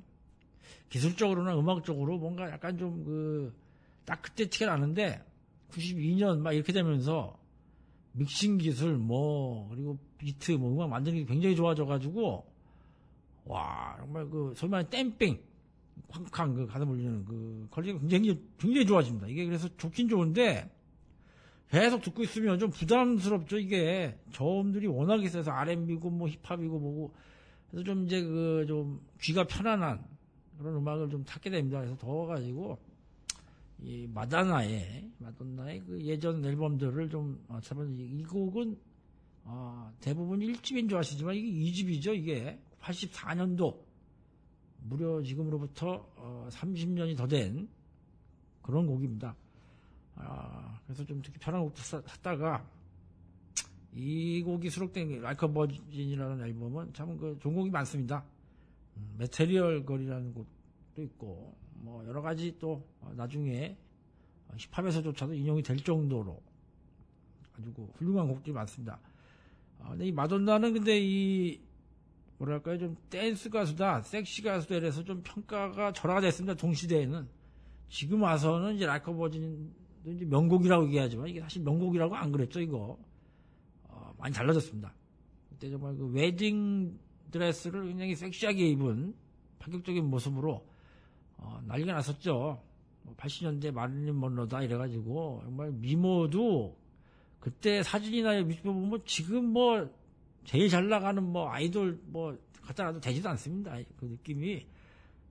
[0.89, 3.67] 기술적으로나 음악적으로 뭔가 약간 좀 그
[4.07, 5.21] 딱 그때 티가 나는데
[5.71, 7.37] 92년 막 이렇게 되면서
[8.13, 12.45] 믹싱 기술 뭐 그리고 비트 뭐 음악 만드는 게 굉장히 좋아져 가지고
[13.47, 15.39] 와 정말 그 소위 말하는 damping
[16.09, 19.27] 쾅쾅 그 가슴 울리는 그 퀄리티가 굉장히 굉장히 좋아집니다.
[19.27, 20.71] 이게 그래서 좋긴 좋은데
[21.69, 23.57] 계속 듣고 있으면 좀 부담스럽죠.
[23.57, 27.13] 이게 저음들이 워낙에 세서 R&B고 뭐 힙합이고 뭐고
[27.69, 30.05] 그래서 좀 이제 그 좀 귀가 편안한
[30.57, 31.79] 그런 음악을 좀 찾게 됩니다.
[31.79, 32.77] 그래서 더워가지고
[33.79, 38.77] 이 마다나의 마돈나의 그 예전 앨범들을 좀 어, 찾아보는 이 곡은
[39.43, 42.15] 어, 대부분 1집인 줄 아시지만 이게 2집이죠.
[42.15, 43.77] 이게 84년도
[44.83, 47.67] 무려 지금으로부터 어, 30년이 더 된
[48.67, 49.33] 그런 곡입니다.
[50.15, 52.69] 아, 그래서 좀 듣기 편한 곡도 샀다가
[53.93, 58.25] 이 곡이 수록된 Like a Virgin이라는 앨범은 참그 좋은 곡이 많습니다.
[58.97, 63.77] 음, Material Girl이라는 곡도 있고 뭐 여러 가지 또 나중에
[64.57, 66.41] 힙합에서조차도 인용이 될 정도로
[67.57, 68.99] 아주 그 훌륭한 곡들이 많습니다.
[69.79, 71.59] 아, 근데 이 마돈나는 근데 이
[72.37, 72.77] 뭐랄까요?
[72.77, 77.27] 좀 댄스 가수다 섹시 가수다 이래서 좀 평가가 절하가 됐습니다 동시대에는.
[77.89, 79.71] 지금 와서는 이제 Like a Virgin도
[80.05, 82.97] 이제 명곡이라고 얘기하지만 이게 사실 명곡이라고 안 그랬죠 이거.
[83.83, 84.93] 어, 많이 달라졌습니다.
[85.49, 86.99] 그때 정말 그 웨딩
[87.31, 89.15] 드레스를 굉장히 섹시하게 입은
[89.59, 90.65] 파격적인 모습으로
[91.37, 92.61] 어, 난리가 났었죠.
[93.15, 96.77] 80년대 뭐 마릴린 먼로다 이래가지고 정말 미모도
[97.39, 99.89] 그때 사진이나 뮤직비디오 보면 지금 뭐
[100.47, 103.75] 제일 잘 나가는 뭐 아이돌 뭐 갖다 놔도 되지도 않습니다.
[103.97, 104.65] 그 느낌이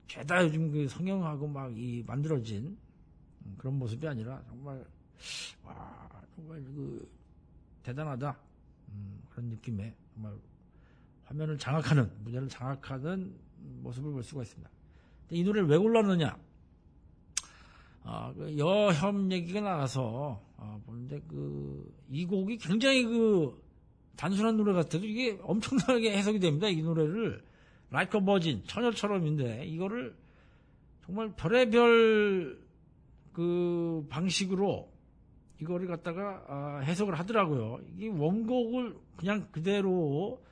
[0.07, 2.77] 죄다 요즘 그 성형하고 막 이 만들어진
[3.57, 4.85] 그런 모습이 아니라 정말
[5.65, 7.11] 와 정말 그
[7.83, 8.37] 대단하다
[8.91, 10.35] 음, 그런 느낌의 정말
[11.25, 13.35] 화면을 장악하는 무대를 장악하는
[13.83, 14.71] 모습을 볼 수가 있습니다.
[15.31, 16.37] 이 노래를 왜 골랐느냐?
[18.05, 23.61] 아, 그 여혐 얘기가 나와서 아, 보는데 그 이 곡이 굉장히 그
[24.17, 26.69] 단순한 노래 같아도 이게 엄청나게 해석이 됩니다.
[26.69, 27.45] 이 노래를
[27.91, 30.17] 라이커 버진 처녀처럼인데 이거를
[31.05, 32.59] 정말 별의별
[33.33, 34.91] 그 방식으로
[35.61, 37.81] 이거를 갖다가 아, 해석을 하더라고요.
[37.99, 40.43] 이 원곡을 그냥 그대로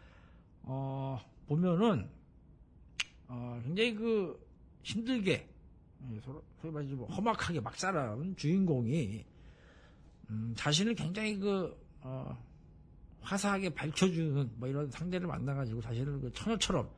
[0.62, 2.08] 어, 보면은
[3.28, 4.38] 어, 굉장히 그
[4.82, 5.48] 힘들게
[6.10, 6.20] 예,
[6.60, 9.24] 소위 말해서 뭐 험악하게 막 살아온 주인공이
[10.30, 12.36] 음, 자신을 굉장히 그 어,
[13.24, 16.88] 화사하게 밝혀주는 뭐 이런 상대를 만나가지고 자신을 그 처녀처럼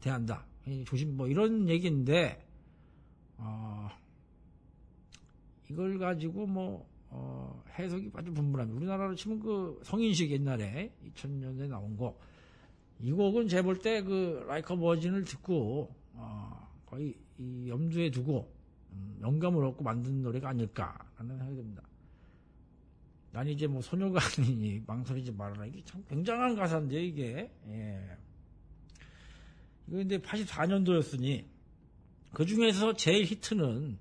[0.00, 0.46] 대한다.
[0.84, 2.44] 조심 뭐 이런 얘기인데
[3.38, 3.88] 어,
[5.70, 8.76] 이걸 가지고 뭐 어, 해석이 아주 분분합니다.
[8.76, 12.18] 우리나라로 치면 그 성인식 옛날에 2000년에 나온 거.
[13.00, 18.50] 이 곡은 제가 볼때 그 라이커 버진을 듣고 어, 거의 이 염두에 두고
[18.92, 21.82] 음, 영감을 얻고 만든 노래가 아닐까라는 생각이 듭니다.
[23.36, 25.66] 난 이제 뭐 소녀가 아니니 망설이지 말아라.
[25.66, 28.00] 이게 참 굉장한 가사인데 이게 예.
[29.86, 31.44] 이거 근데 84년도였으니
[32.32, 33.98] 그 중에서 제일 히트는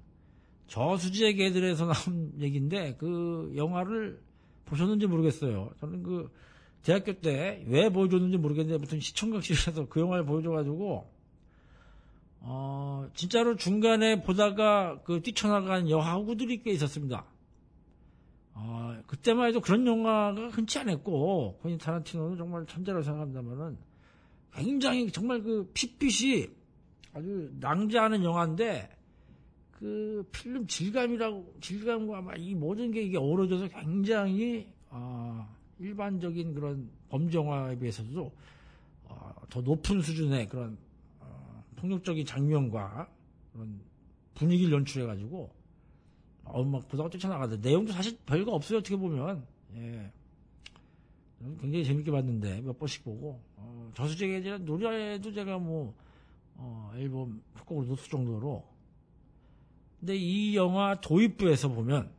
[0.68, 4.22] 저수지의 개들에서 나온 얘기인데 그 영화를
[4.64, 5.74] 보셨는지 모르겠어요.
[5.82, 6.32] 저는 그
[6.84, 11.12] 대학교 때 왜 보여줬는지 모르겠는데 무튼 시청각실에서 그 영화를 보여줘가지고
[12.40, 17.35] 어, 진짜로 중간에 보다가 그 뛰쳐나간 여하구들이 꽤 있었습니다.
[18.56, 23.78] 어, 그때만 해도 그런 영화가 흔치 않았고, 코니 타란티노는 정말 천재라고 생각한다면은
[24.54, 26.48] 굉장히 정말 그 핏빛이
[27.14, 28.90] 아주 낭자하는 영화인데,
[29.72, 35.48] 그 필름 질감이라고, 질감과 아마 이 모든 게 이게 어우러져서 굉장히, 어,
[35.80, 38.32] 일반적인 그런 범죄영화에 비해서도
[39.04, 40.78] 어, 더 높은 수준의 그런
[41.76, 43.10] 폭력적인 장면과
[43.54, 43.80] 그런
[44.34, 45.54] 분위기를 연출해가지고
[46.46, 50.12] 어, 막 보다가 뛰쳐나가다 내용도 사실 별거 없어요 어떻게 보면 예.
[51.60, 55.94] 굉장히 재밌게 봤는데 몇 번씩 보고 어, 저수지에 제가 노래도 제가 뭐
[56.56, 58.64] 어, 앨범 곡으로 넣을 정도로
[60.00, 62.12] 근데 이 영화 도입부에서 보면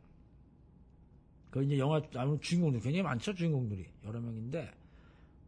[1.49, 4.71] 그 이제 영화 나오는 주인공들 굉장히 많죠 주인공들이 여러 명인데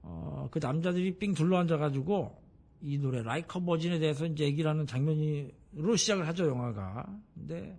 [0.01, 2.39] 어, 그 남자들이 삥 둘러앉아가지고
[2.81, 7.05] 이 노래 라이커 버진에 대해서 이제 얘기를 하는 장면으로 시작을 하죠 영화가.
[7.35, 7.77] 근데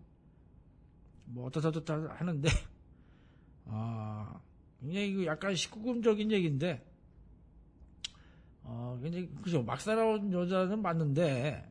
[1.33, 2.49] 뭐 어떻다 어떻다 하는데
[3.67, 4.41] 아
[4.81, 6.85] 굉장히 그 약간 19금적인 얘기인데
[8.63, 9.63] 어 굉장히 그죠.
[9.63, 11.67] 막 살아온 여자는 맞는데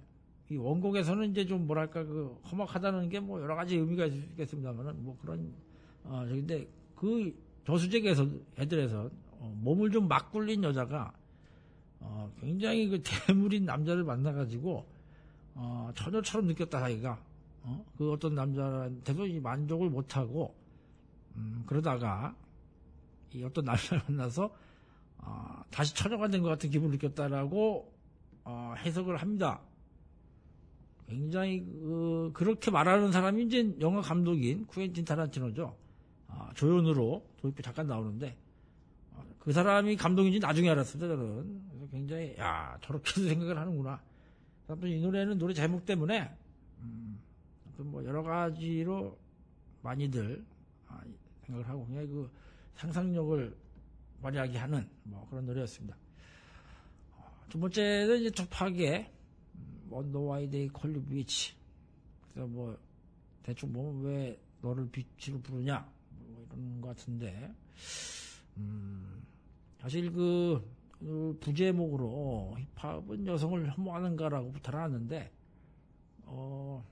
[0.50, 5.54] 이 원곡에서는 이제 좀 뭐랄까 그 험악하다는 게 뭐 여러 가지 의미가 있겠습니다만은 뭐 그런
[6.04, 7.34] 어 근데 그
[7.66, 8.28] 저수지에서
[8.58, 9.10] 애들에서
[9.40, 11.14] 어, 몸을 좀 막 굴린 여자가
[12.00, 14.86] 어, 굉장히 그 대물인 남자를 만나가지고
[15.56, 17.22] 어, 처녀처럼 느꼈다 자기가
[17.64, 17.86] 어?
[17.98, 20.56] 그 어떤 남자한테도 만족을 못하고
[21.36, 22.36] 음, 그러다가
[23.34, 24.54] 이 어떤 남자를 만나서
[25.20, 27.92] 어, 다시 처녀가 된 것 같은 기분을 느꼈다라고
[28.46, 29.62] 어, 해석을 합니다.
[31.08, 35.76] 굉장히 그, 그렇게 말하는 사람이 이제 영화 감독인 쿠엔틴 타란티노죠.
[36.28, 38.38] 아, 조연으로 도입부 잠깐 나오는데
[39.14, 41.08] 어, 그 사람이 감독인지 나중에 알았습니다.
[41.16, 44.00] 저는 굉장히 야 저렇게도 생각을 하는구나.
[44.84, 46.30] 이 노래는 노래 제목 때문에
[46.82, 47.09] 음,
[47.84, 49.18] 뭐 여러 가지로
[49.82, 50.46] 많이들
[50.88, 51.02] 아,
[51.46, 52.30] 생각을 하고 그냥 그
[52.76, 53.56] 상상력을
[54.22, 55.98] 발휘하게 하는 뭐 그런 노래였습니다.
[57.18, 59.12] 어, 두 번째는 이제 투팍의
[59.90, 61.54] Wonda Why They Call U Bitch.
[62.34, 62.78] 그래서 뭐
[63.44, 67.54] 대충 보면 왜 너를 빛으로 부르냐 뭐 이런 것 같은데
[68.58, 69.24] 음,
[69.80, 70.70] 사실 그,
[71.00, 75.32] 그 부제목으로 힙합은 여성을 혐오하는가라고부터 나왔는데
[76.26, 76.86] 어,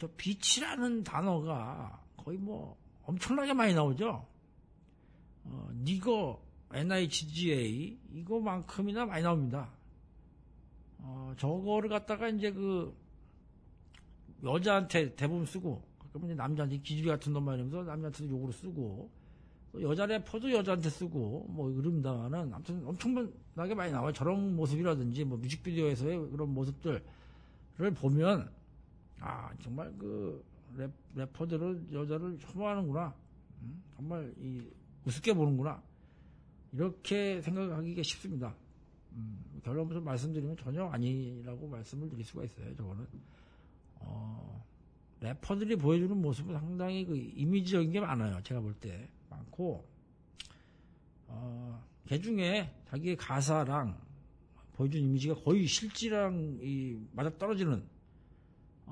[0.00, 4.26] 저 빛이라는 단어가 거의 뭐 엄청나게 많이 나오죠.
[5.44, 6.42] 어, 니거
[6.72, 9.70] NIGA 이거만큼이나 많이 나옵니다.
[11.00, 12.96] 어, 저거를 갖다가 이제 그
[14.42, 19.10] 여자한테 대부분 쓰고 가끔 이제 남자한테 기집애 같은 놈만 이러면서 남자한테도 욕으로 쓰고
[19.72, 24.12] 또 여자 래퍼도 여자한테 쓰고 뭐 그럽니다만은 아무튼 엄청나게 많이 나와요.
[24.12, 27.02] 저런 모습이라든지 뭐 뮤직비디오에서의 그런 모습들을
[27.96, 28.59] 보면
[29.20, 30.44] 아 정말 그
[30.76, 33.14] 랩, 래퍼들은 여자를 혐오하는구나.
[33.62, 33.82] 음?
[33.96, 34.66] 정말 이
[35.06, 35.82] 우습게 보는구나.
[36.72, 38.54] 이렇게 생각하기가 쉽습니다.
[39.12, 42.74] 음, 결론부터 말씀드리면 전혀 아니라고 말씀을 드릴 수가 있어요.
[42.76, 43.06] 저거는
[43.96, 44.64] 어,
[45.20, 48.40] 래퍼들이 보여주는 모습은 상당히 그 이미지적인 게 많아요.
[48.42, 49.84] 제가 볼 때 많고
[51.26, 53.98] 어, 개 중에 자기의 가사랑
[54.74, 57.84] 보여준 이미지가 거의 실지랑 이 맞아 떨어지는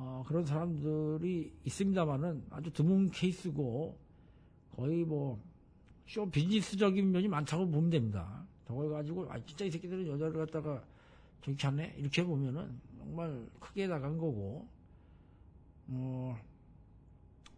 [0.00, 3.98] 어, 그런 사람들이 있습니다만은 아주 드문 케이스고
[4.76, 5.48] 거의 뭐
[6.08, 8.46] 쇼 비즈니스적인 면이 많다고 보면 됩니다.
[8.66, 10.82] 저걸 가지고 아 진짜 이 새끼들은 여자를 갖다가
[11.42, 14.66] 저기 하네 이렇게 보면은 정말 크게 나간 거고
[15.88, 16.38] 어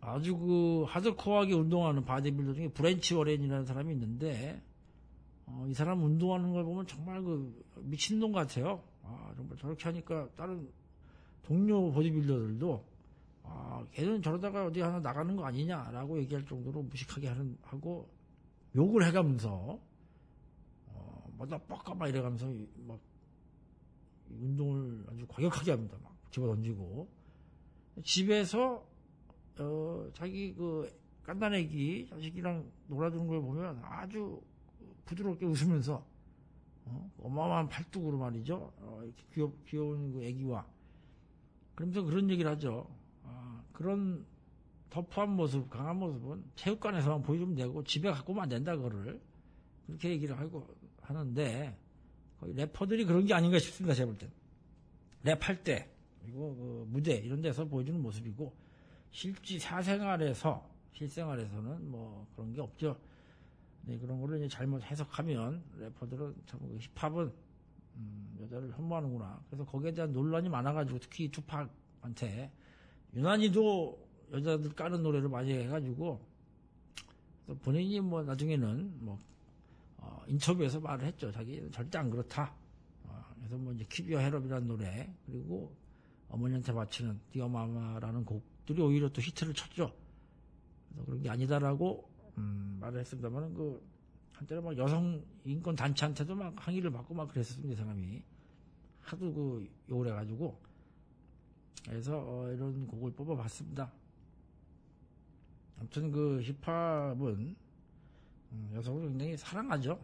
[0.00, 4.60] 아주 그 하드코어하게 운동하는 바디빌더 중에 브랜치 워렌이라는 사람이 있는데
[5.46, 8.82] 어, 이 사람 운동하는 걸 보면 정말 그 미친놈 같아요.
[9.04, 10.68] 아 정말 저렇게 하니까 다른
[11.42, 12.84] 동료 보디빌더들도
[13.44, 18.08] 아 걔는 저러다가 어디 하나 나가는 거 아니냐라고 얘기할 정도로 무식하게 하는 하고
[18.74, 19.80] 욕을 해가면서
[20.86, 22.46] 어, 뭐나 뻑까 막 이래가면서
[22.86, 23.00] 막
[24.30, 25.96] 운동을 아주 과격하게 합니다.
[26.02, 27.08] 막 집어 던지고
[28.04, 28.86] 집에서
[29.58, 30.88] 어, 자기 그
[31.24, 34.40] 깐난애기 자식이랑 놀아주는 걸 보면 아주
[35.04, 36.04] 부드럽게 웃으면서
[36.86, 38.72] 어, 어마어마한 팔뚝으로 말이죠.
[38.78, 40.66] 어, 이렇게 귀여, 귀여운 그 애기와
[41.80, 42.86] 그러면서 그런 얘기를 하죠.
[43.24, 44.26] 아, 그런
[44.90, 49.18] 터프한 모습, 강한 모습은 체육관에서만 보여주면 되고 집에 갖고 오면 안 된다 그거를
[49.86, 50.66] 그렇게 얘기를 하고
[51.00, 51.78] 하는데
[52.38, 53.94] 거의 래퍼들이 그런 게 아닌가 싶습니다.
[53.94, 54.30] 제가 볼 땐.
[55.24, 55.90] 랩할 때
[56.22, 58.54] 그리고 그 무대 이런 데서 보여주는 모습이고
[59.10, 62.98] 실제 사생활에서 실생활에서는 뭐 그런 게 없죠.
[63.82, 67.32] 네, 그런 거를 이제 잘못 해석하면 래퍼들은 참그 힙합은
[67.96, 69.42] 음, 여자를 혐오하는구나.
[69.48, 72.50] 그래서 거기에 대한 논란이 많아가지고 특히 투팍한테
[73.14, 76.20] 유난히도 여자들 까는 노래를 많이 해가지고
[77.62, 79.18] 본인이 뭐 나중에는 뭐
[79.98, 81.30] 어, 인터뷰에서 말을 했죠.
[81.32, 82.54] 자기는 절대 안 그렇다.
[83.04, 85.74] 어, 그래서 뭐 이제 키비어 헤럽이라는 노래 그리고
[86.28, 89.92] 어머니한테 바치는 디어마마라는 곡들이 오히려 또 히트를 쳤죠.
[90.88, 93.82] 그래서 그런 게 아니다라고 음, 말을 했습니다만은 그
[94.40, 97.74] 한때는 막 여성 인권 단체한테도 막 항의를 받고 막 그랬었습니다.
[97.74, 98.22] 이 사람이
[99.02, 100.58] 하도 그 욕을 해가지고
[101.84, 103.92] 그래서 어, 이런 곡을 뽑아봤습니다.
[105.78, 107.56] 아무튼 그 힙합은
[108.52, 109.98] 음, 여성을 굉장히 사랑하죠.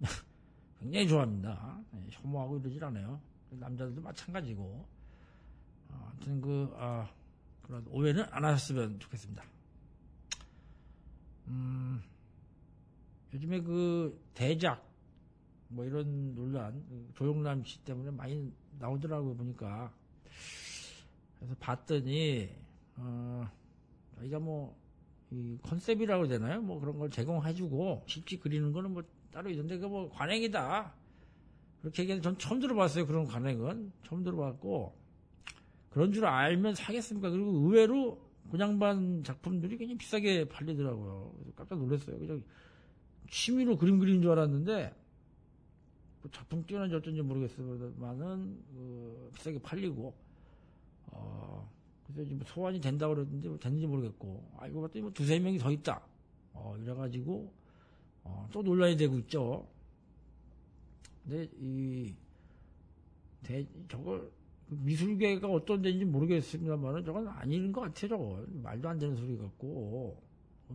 [0.78, 1.82] 굉장히 좋아합니다.
[1.90, 3.20] 네, 혐오하고 이러질 않아요.
[3.50, 4.86] 남자들도 마찬가지고.
[5.88, 7.10] 어, 아무튼 그, 아,
[7.62, 9.44] 그런 오해는 안 하셨으면 좋겠습니다.
[11.48, 12.02] 음,
[13.32, 14.86] 요즘에 그 대작,
[15.68, 19.92] 뭐 이런 논란, 조용남 씨 때문에 많이 나오더라고요, 보니까.
[21.38, 22.50] 그래서 봤더니,
[22.96, 23.48] 어,
[24.16, 24.76] 저희가 뭐,
[25.30, 26.60] 이 컨셉이라고 되나요?
[26.60, 30.92] 뭐 그런 걸 제공해주고, 실제 그리는 거는 뭐 따로 있는데, 그거 뭐 관행이다.
[31.80, 33.92] 그렇게 얘기하는 전 처음 들어봤어요, 그런 관행은.
[34.04, 34.98] 처음 들어봤고,
[35.90, 37.30] 그런 줄 알면 사겠습니까?
[37.30, 38.20] 그리고 의외로
[38.50, 41.32] 그냥반 작품들이 굉장히 비싸게 팔리더라고요.
[41.36, 42.18] 그래서 깜짝 놀랐어요.
[42.18, 42.42] 그냥
[43.30, 44.94] 취미로 그림 그리는 줄 알았는데,
[46.22, 50.14] 뭐 작품 뛰어난지 어쩐지 모르겠어만은 그 비싸게 팔리고
[51.06, 51.70] 어
[52.04, 56.02] 그래서 지금 소환이 된다고 그랬는데 뭐 됐는지 모르겠고 알고 봤더니 뭐 두세 명이 더 있다.
[56.52, 57.52] 어 이래가지고
[58.24, 59.66] 어, 또 논란이 되고 있죠.
[61.24, 62.14] 근데 이
[63.42, 64.30] 대, 저걸
[64.68, 70.30] 그 미술계가 어떤 데인지 모르겠습니다만은 저건 아닌 것 같아요 저거 말도 안 되는 소리 같고.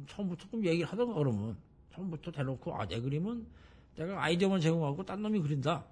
[0.07, 1.55] 처음부터 조금 얘기를 하던가 그러면
[1.95, 3.45] 처음부터 대놓고 아 내 그림은
[3.95, 5.85] 내가 아이디어만 제공하고 딴 놈이 그린다.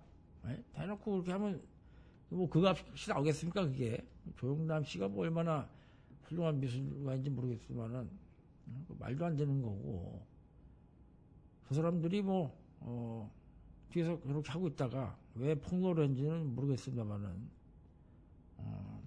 [0.44, 0.62] 네?
[0.74, 1.62] 대놓고 그렇게 하면
[2.30, 4.04] 뭐 그 값이 나오겠습니까 그게
[4.38, 5.70] 조영남 씨가 뭐 얼마나
[6.24, 8.10] 훌륭한 미술가인지 모르겠지만은
[8.88, 10.26] 그 말도 안 되는 거고
[11.68, 13.32] 그 사람들이 뭐 어,
[13.92, 17.50] 뒤에서 그렇게 하고 있다가 왜 폭로를 했는지는 모르겠습니다만은
[18.58, 19.04] 어,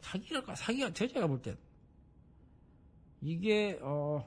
[0.00, 1.56] 사기랄까 사기 같아요 제가 볼 땐
[3.22, 4.26] 이게 어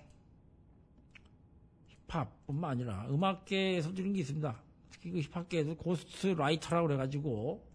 [2.08, 4.62] 힙합뿐만 아니라 음악계에서도 이런 게 있습니다.
[4.92, 7.66] 특히 그 힙합계에도 ghostwriter라고 그래가지고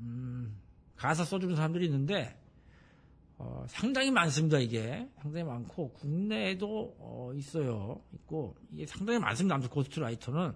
[0.00, 0.58] 음,
[0.96, 2.36] 가사 써주는 사람들이 있는데
[3.38, 4.58] 어, 상당히 많습니다.
[4.58, 8.02] 이게 상당히 많고 국내에도 어, 있어요.
[8.12, 9.54] 있고 이게 상당히 많습니다.
[9.54, 10.52] 아무튼 ghostwriter는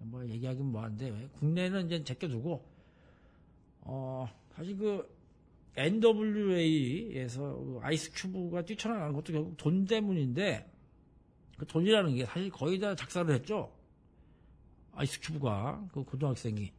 [0.00, 2.62] 뭐 얘기하긴 뭐한데 국내는 이제 제껴두고
[3.80, 5.16] 어, 사실 그
[5.76, 10.70] NWA에서 그 아이스 큐브가 뛰쳐나간 것도 결국 돈 때문인데
[11.56, 13.72] 그 돈이라는 게 사실 거의 다 작사를 했죠.
[14.92, 16.72] 아이스 큐브가 그 고등학생이.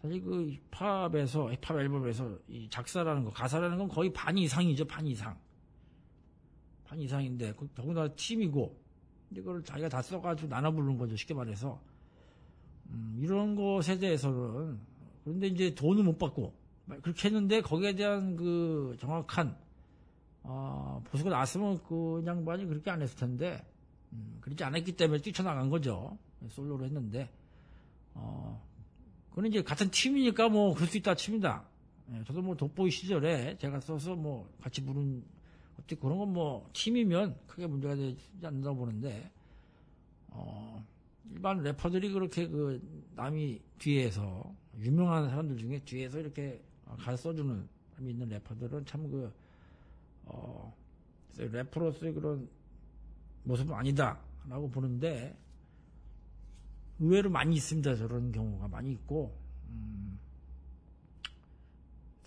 [0.00, 5.38] 사실 그 힙합에서 힙합 앨범에서 이 작사라는 거 가사라는 건 거의 반 이상이죠 반 이상.
[6.84, 8.78] 반 이상인데 그 더군다나 팀이고
[9.32, 11.80] 이걸 자기가 다 써가지고 나눠 부르는 거죠 쉽게 말해서.
[12.88, 14.80] 음, 이런 것에 대해서는.
[15.24, 16.54] 그런데 이제 돈을 못 받고
[17.02, 19.56] 그렇게 했는데 거기에 대한 그 정확한
[20.42, 23.62] 어, 보수가 나왔으면 그 양반이 그렇게 안 했을 텐데
[24.12, 26.16] 음, 그렇지 않았기 때문에 뛰쳐나간 거죠.
[26.48, 27.28] 솔로로 했는데,
[28.14, 28.60] 어,
[29.34, 31.64] 그는 이제 같은 팀이니까 뭐 그럴 수 있다 칩니다.
[32.12, 35.22] 예, 저도 뭐 돋보이 시절에 제가 써서 뭐 같이 부른,
[35.78, 39.30] 어떻게 그런 건 뭐 팀이면 크게 문제가 되지 않는다고 보는데,
[40.28, 40.84] 어,
[41.32, 42.80] 일반 래퍼들이 그렇게 그
[43.14, 46.60] 남이 뒤에서, 유명한 사람들 중에 뒤에서 이렇게
[46.98, 49.32] 가서 써주는 사람이 있는 래퍼들은 참 그,
[50.24, 50.74] 어,
[51.36, 52.48] 래퍼로서의 그런
[53.44, 55.36] 모습은 아니다라고 보는데
[56.98, 57.96] 의외로 많이 있습니다.
[57.96, 59.36] 저런 경우가 많이 있고
[59.68, 60.18] 음,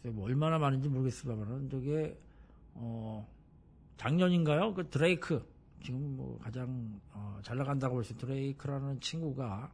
[0.05, 2.17] 뭐 얼마나 많은지 모르겠습니다만은 저게
[2.73, 3.27] 어,
[3.97, 4.73] 작년인가요?
[4.73, 5.45] 그 드레이크
[5.83, 9.71] 지금 뭐 가장 어, 잘 나간다고 볼 수 있는 드레이크라는 친구가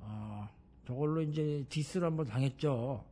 [0.00, 0.48] 어,
[0.86, 3.04] 저걸로 이제 디스를 한번 당했죠.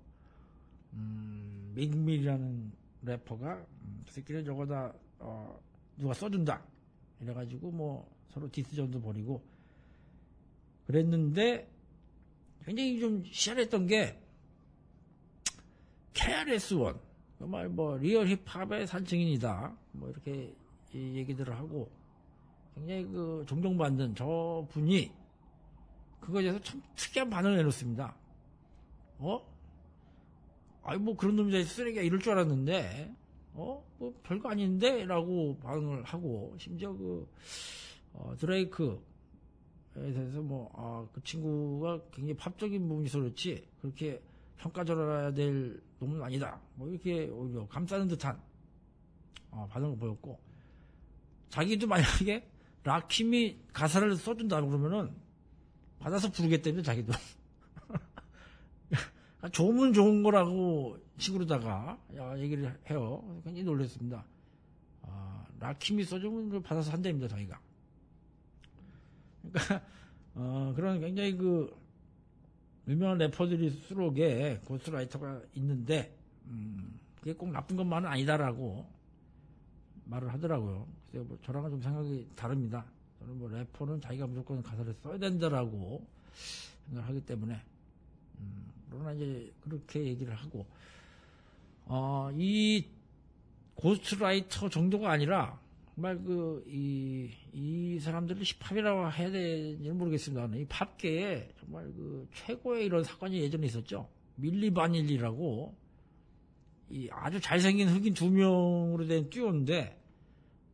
[0.92, 2.72] 음, 믹밀이라는
[3.02, 5.58] 래퍼가 음, 그 새끼는 저거 다 어,
[5.96, 6.62] 누가 써준다.
[7.20, 9.42] 이래가지고 뭐 서로 디스전도 벌이고
[10.86, 11.68] 그랬는데
[12.64, 14.20] 굉장히 좀 희한했던 게
[16.14, 16.98] KRS-1
[17.38, 20.54] 정말 뭐 real 힙합의 산증인이다 뭐 이렇게
[20.94, 21.90] 얘기들을 하고
[22.74, 25.12] 굉장히 그 존경받는 저 분이
[26.20, 28.14] 그거에 대해서 참 특이한 반응을 내놓습니다.
[29.18, 29.46] 어?
[30.82, 33.14] 아이 뭐 그런 놈이 쓰레기야 이럴 줄 알았는데
[33.54, 33.84] 어?
[34.00, 35.04] 뭐 별거 아닌데?
[35.04, 37.28] 라고 반응을 하고, 심지어 그,
[38.14, 38.96] 어, 드레이크에
[39.94, 44.22] 대해서 뭐, 아, 그 친구가 굉장히 팝적인 부분이 그렇지, 그렇게
[44.56, 46.58] 평가절하야 될 놈은 아니다.
[46.76, 48.40] 뭐 이렇게 오히려 감싸는 듯한,
[49.50, 50.40] 어, 반응을 보였고,
[51.50, 52.48] 자기도 만약에
[52.84, 55.14] 라킴이 가사를 써준다 그러면은,
[55.98, 57.12] 받아서 부르겠다며, 자기도.
[59.52, 61.98] 좋으면 좋은 거라고 식으로다가
[62.38, 63.22] 얘기를 해요.
[63.44, 64.24] 굉장히 놀랐습니다.
[65.02, 67.60] 아, 라킴이 써주면 받아서 한답니다, 저희가.
[69.42, 69.82] 그러니까,
[70.34, 71.78] 어, 그런 굉장히 그,
[72.88, 76.16] 유명한 래퍼들이 수록에 고스라이터가 있는데,
[76.46, 78.86] 음, 그게 꼭 나쁜 것만은 아니다라고
[80.06, 80.86] 말을 하더라고요.
[81.10, 82.84] 그래서 뭐 저랑은 좀 생각이 다릅니다.
[83.18, 86.04] 저는 뭐 래퍼는 자기가 무조건 가사를 써야 된다라고
[86.86, 87.60] 생각을 하기 때문에,
[88.38, 90.66] 음, 그러나 이제 그렇게 얘기를 하고,
[91.86, 92.86] 어, 이
[93.74, 95.58] ghostwriter 정도가 아니라
[95.94, 100.56] 정말 그, 이, 이 사람들을 힙합이라고 해야 되는지는 모르겠습니다.
[100.56, 104.08] 이 팝계에 정말 그 최고의 이런 사건이 예전에 있었죠.
[104.36, 105.74] 밀리 바닐리라고
[106.90, 110.00] 이 아주 잘생긴 흑인 두 명으로 된 듀오인데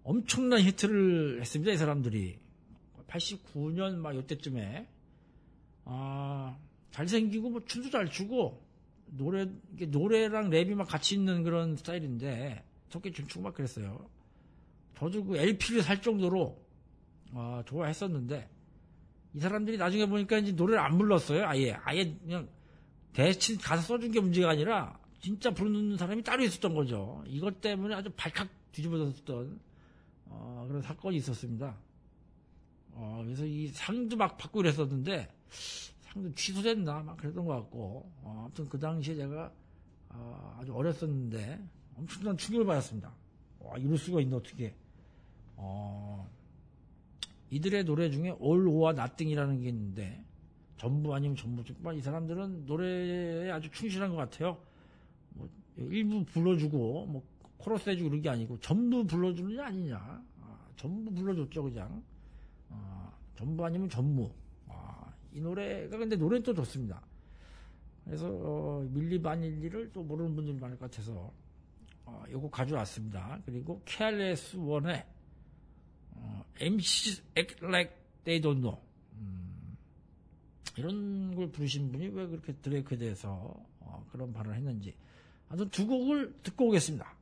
[0.04, 1.72] 엄청난 히트를 했습니다.
[1.72, 2.38] 이 사람들이.
[3.08, 4.86] 89년 막 이때쯤에
[5.84, 6.56] 아,
[6.90, 8.65] 잘생기고 뭐 춤도 잘 추고
[9.06, 9.48] 노래
[9.78, 14.08] 노래랑 랩이 막 같이 있는 그런 스타일인데 저게 춤추고 막 그랬어요.
[14.98, 16.60] 저도 그 LP를 살 정도로
[17.32, 18.48] 아, 좋아했었는데
[19.34, 21.46] 이 사람들이 나중에 보니까 이제 노래를 안 불렀어요.
[21.46, 22.48] 아예 아예 그냥
[23.12, 27.22] 대신 가사 써준 게 문제가 아니라 진짜 부르는 사람이 따로 있었던 거죠.
[27.26, 29.60] 이것 때문에 아주 발칵 뒤집어졌던
[30.26, 31.76] 어, 그런 사건이 있었습니다.
[32.92, 35.28] 어, 그래서 이 상도 막 받고 이랬었는데
[36.16, 39.52] 상도 취소됐나 막 그랬던 것 같고 어, 아무튼 그 당시에 제가
[40.08, 41.62] 어, 아주 어렸었는데
[41.94, 43.12] 엄청난 충격을 받았습니다.
[43.60, 44.74] 와 이럴 수가 있나 어떻게?
[45.56, 46.26] 어,
[47.50, 50.24] 이들의 노래 중에 All or Nothing이라는 게 있는데
[50.78, 54.58] 전부 아니면 전부 정말 이 사람들은 노래에 아주 충실한 것 같아요.
[55.30, 57.22] 뭐 일부 불러주고 뭐
[57.58, 59.98] 코러스 해주고 그런 게 아니고 전부 불러주는 게 아니냐.
[59.98, 62.02] 아, 전부 불러줬죠 그냥.
[62.70, 64.30] 아, 전부 아니면 전무.
[65.36, 67.02] 아, 이 노래가 근데 노래는 또 좋습니다.
[68.04, 71.32] 그래서 어, 밀리 바닐리를 또 모르는 분들이 많을 것 같아서
[72.04, 73.40] 어, 요거 가져왔습니다.
[73.44, 75.04] 그리고 케알레스 원의
[76.12, 78.80] 어, MC Act Like They Don't Know
[79.14, 79.76] 음,
[80.76, 84.94] 이런 걸 부르신 분이 왜 그렇게 드레이크에 대해서 어, 그런 발언을 했는지
[85.48, 87.14] 아무튼 두 곡을 듣고 오겠습니다.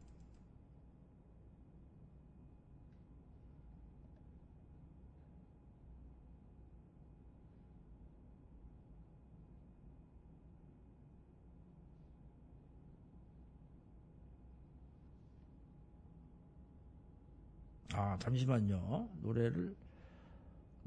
[17.96, 19.08] 아, 잠시만요.
[19.22, 19.74] 노래를,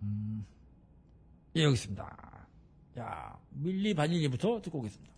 [0.01, 0.45] 음,
[1.55, 2.47] 예, 여기 있습니다.
[2.95, 5.14] 자, 밀리 바닐리부터 듣고 오겠습니다.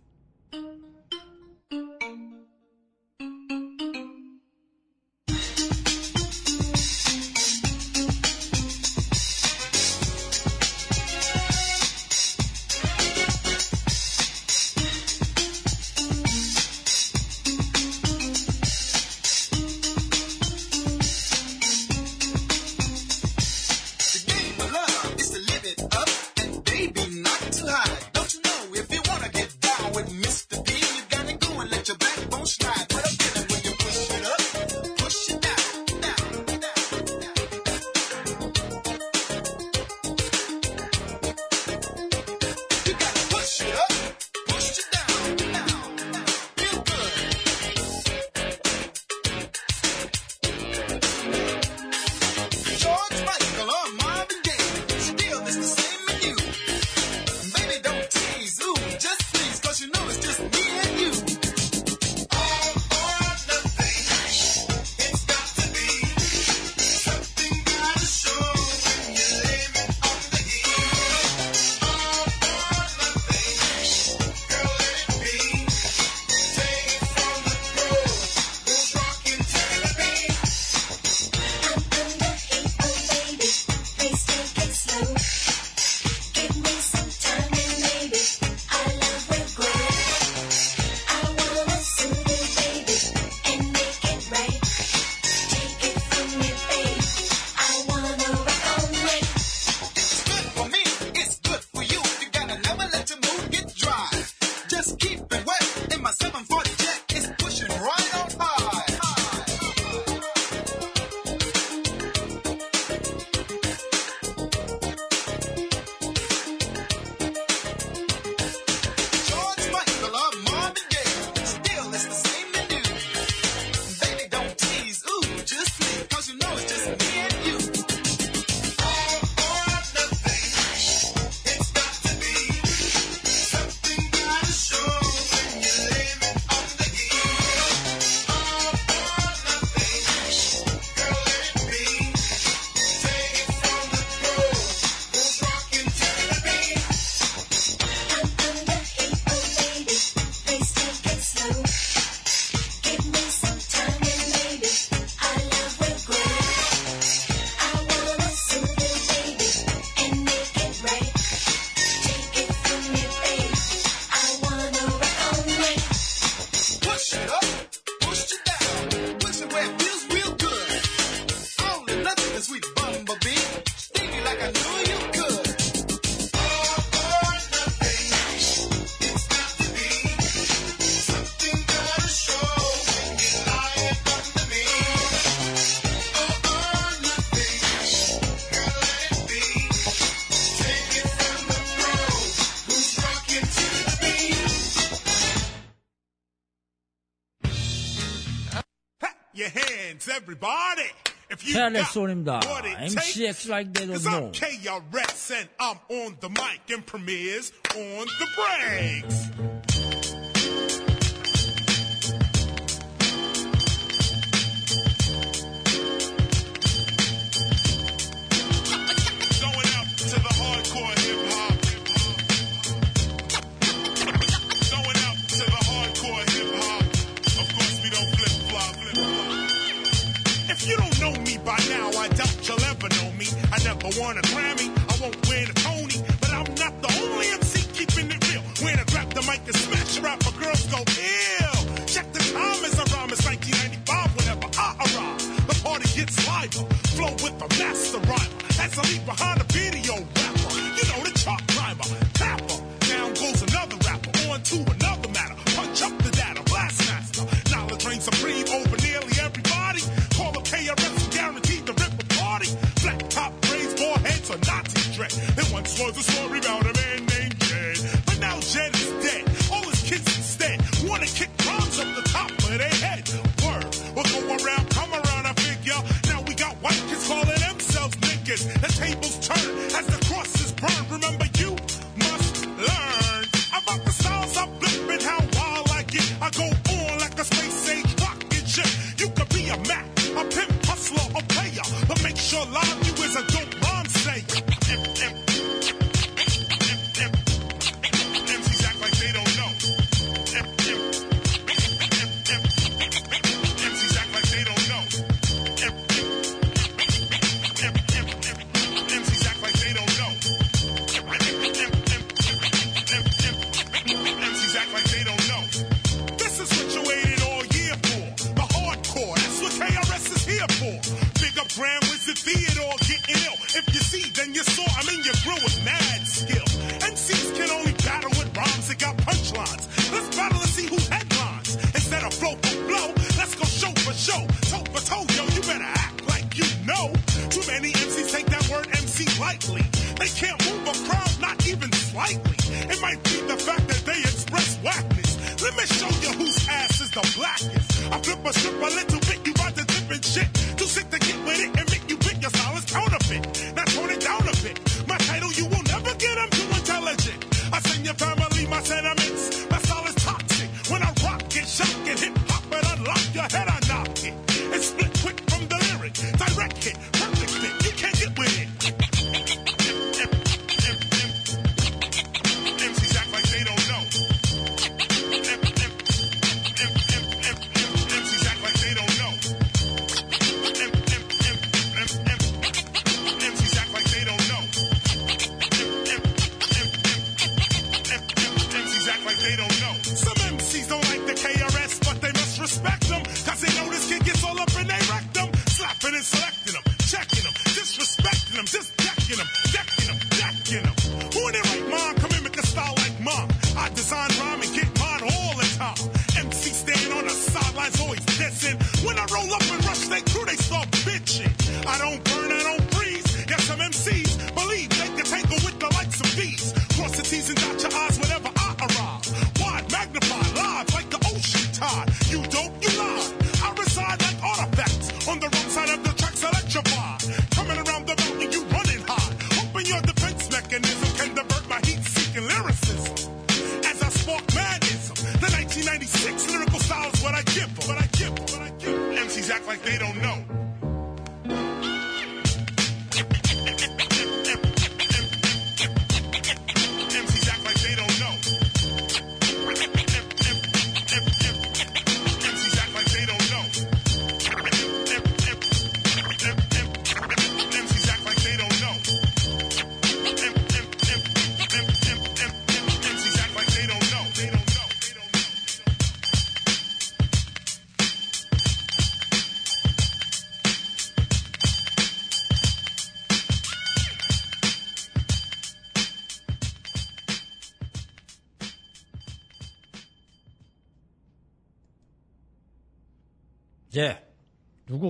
[201.92, 202.40] 소리입니다.
[202.40, 204.28] MCX like they don't know.
[204.28, 209.59] I'm KRS and I'm on the mic and premieres on the breaks.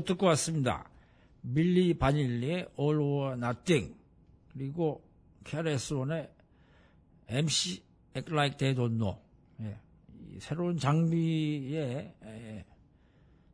[0.09, 0.89] 듣고 왔습니다.
[1.41, 3.95] 밀리 바닐리의 All or Nothing
[4.51, 5.03] 그리고
[5.43, 6.31] 캐레스온의
[7.27, 7.83] MC
[8.15, 9.19] Act Like They Don't Know
[9.61, 9.77] 예.
[10.39, 12.65] 새로운 장비에 예.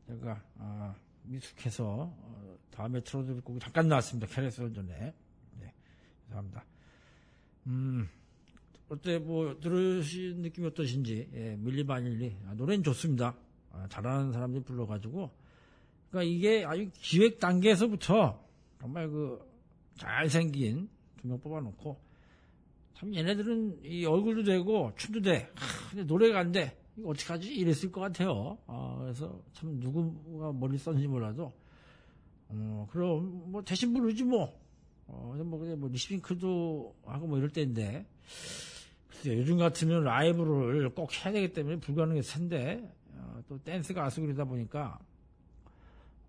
[0.08, 4.28] 제가 아, 미숙해서 어, 다음에 틀어드릴 곡이 잠깐 나왔습니다.
[4.28, 5.14] 캐레스온 전에
[5.62, 5.74] 예.
[6.30, 6.66] 감사합니다.
[7.68, 8.08] 음.
[8.88, 13.36] 어때 뭐 들으신 느낌이 어떠신지 예, 밀리 바닐리 아, 노래는 좋습니다.
[13.72, 15.45] 아, 잘하는 사람들이 불러가지고
[16.16, 18.41] 그러니까 이게 아주 기획 단계에서부터
[18.80, 19.39] 정말 그
[19.97, 20.88] 잘생긴
[21.18, 21.97] 두 명 뽑아놓고
[22.93, 25.49] 참 얘네들은 이 얼굴도 되고 춤도 돼.
[25.55, 26.78] 하, 근데 노래가 안 돼.
[26.95, 27.53] 이거 어떡하지?
[27.53, 28.57] 이랬을 것 같아요.
[28.68, 31.51] 아, 그래서 참 누구가 머리 썼는지 몰라도
[32.47, 34.57] 어, 그럼 뭐 대신 부르지 뭐.
[35.07, 38.05] 어, 근데 뭐 그냥 뭐 리시핑크도 하고 뭐 이럴 때인데
[39.26, 44.97] 요즘 같으면 라이브를 꼭 해야 되기 때문에 불가능했을 텐데 어, 또 댄스 가수 그러다 보니까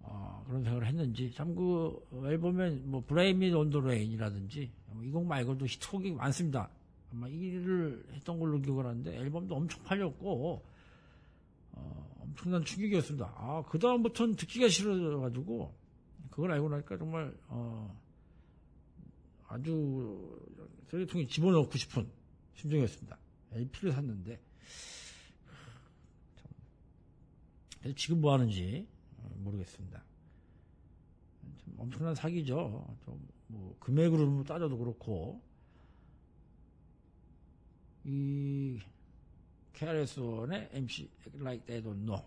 [0.09, 6.13] 어, 그런 생각을 했는지 참 그 앨범에 뭐 브레이미 온도레인이라든지 뭐 이 곡 말고도 히트곡이
[6.13, 6.71] 많습니다.
[7.13, 10.63] 아마 1위를 했던 걸로 기억을 하는데 앨범도 엄청 팔렸고
[11.73, 13.33] 어, 엄청난 충격이었습니다.
[13.37, 15.75] 아, 그 다음부터는 듣기가 싫어져가지고
[16.31, 17.99] 그걸 알고 나니까 정말 어,
[19.49, 20.39] 아주
[20.91, 22.07] 쓰레기통에 집어넣고 싶은
[22.55, 23.17] 심정이었습니다.
[23.53, 24.41] LP를 샀는데
[27.83, 28.87] 참, 지금 뭐 하는지
[29.47, 30.03] 모르겠습니다.
[31.59, 32.97] 참 엄청난 사기죠.
[33.05, 35.41] 좀 뭐 금액으로 따져도 그렇고
[38.05, 38.79] 이
[39.73, 42.23] KRS-1의 MC Like They Don't Know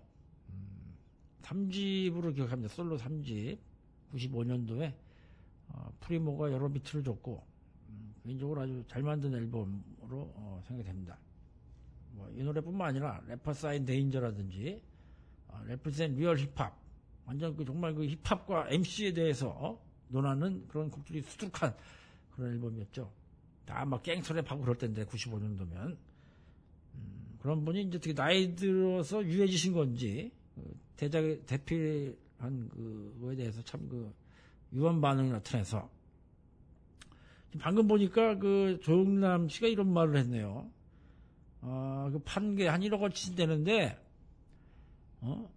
[0.49, 0.95] 음,
[1.41, 2.73] 3집으로 기억합니다.
[2.73, 3.57] 솔로 3집
[4.13, 4.93] 95년도에
[5.69, 7.43] 어, 프리모가 여러 비트를 줬고
[7.89, 11.17] 음, 개인적으로 아주 잘 만든 앨범으로 어, 생각이 됩니다.
[12.11, 13.69] 뭐, 이 노래뿐만 아니라 Rappaz R.
[13.69, 13.85] N.
[13.85, 14.81] Dainja라든지
[15.47, 16.77] 어, Represent the Real Hip Hop
[17.29, 19.79] 완전 그 정말 그 힙합과 MC에 대해서 어?
[20.07, 21.75] 논하는 그런 곡들이 수두룩한
[22.35, 23.11] 그런 앨범이었죠.
[23.65, 25.95] 다 막 gangsta rap하고 그럴 때인데 95년도면
[26.95, 33.87] 음, 그런 분이 이제 어떻게 나이 들어서 유해지신 건지 그 대작 대필한 그거에 대해서 참
[33.87, 34.11] 그
[34.73, 35.87] 유한 반응이 나타나서
[37.59, 40.67] 방금 보니까 그 조영남 씨가 이런 말을 했네요.
[41.61, 44.03] 어, 그판게 한 1억 원치 되는데
[45.21, 45.47] 어?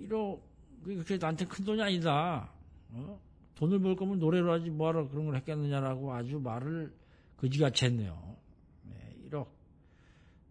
[0.00, 0.47] 1억
[0.82, 2.50] 그게 나한테 큰 돈이 아니다.
[2.90, 3.20] 어?
[3.56, 6.92] 돈을 벌 거면 노래로 하지 뭐하러 그런 걸 했겠느냐라고 아주 말을
[7.36, 8.36] 그지같이 했네요.
[8.84, 9.46] 네, 1억.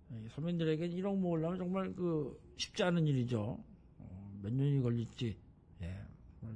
[0.09, 3.57] 네, 서민들에게 1억 모으려면 정말 그 쉽지 않은 일이죠.
[3.99, 5.37] 어, 몇 년이 걸릴지
[5.81, 6.01] 예,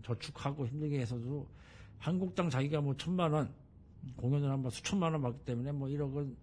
[0.04, 1.48] 저축하고 힘들게 해서도
[2.00, 3.54] 한국당 자기가 뭐 천만 원
[4.18, 6.36] 공연을 한 번 수천만 원 받기 때문에 뭐 1억은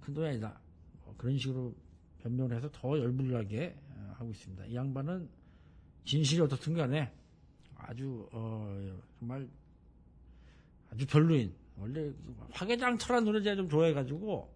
[0.00, 0.58] 큰 돈이 아니다.
[1.04, 1.74] 뭐 그런 식으로
[2.22, 4.66] 변명을 해서 더 열불나게 어, 하고 있습니다.
[4.66, 5.28] 이 양반은
[6.08, 7.12] 진실이 어떻든 간에
[7.76, 9.46] 아주 어, 정말
[10.90, 11.52] 아주 별로인.
[11.76, 12.10] 원래
[12.52, 14.54] 화개장터란 노래 제가 좀 좋아해가지고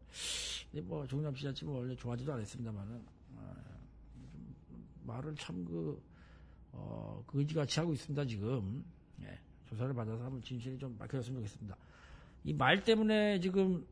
[0.85, 3.03] 뭐 종남 씨 자체 뭐 원래 좋아하지도 않았습니다만은
[3.37, 3.55] 어,
[5.05, 6.03] 말을 참그
[6.73, 8.83] 어, 그지같이 하고 있습니다 지금.
[9.21, 9.39] 예,
[9.69, 11.77] 조사를 받아서 한번 진실이 좀 밝혀졌으면 좋겠습니다.
[12.45, 13.87] 이 말 때문에 지금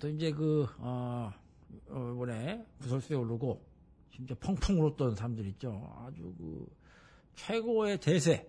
[0.00, 1.30] 또 이제 그 어,
[1.88, 3.73] 어, 이번에 구설수에 오르고
[4.14, 5.92] 진짜 펑펑 울었던 사람들 있죠.
[5.98, 6.66] 아주 그
[7.34, 8.48] 최고의 대세.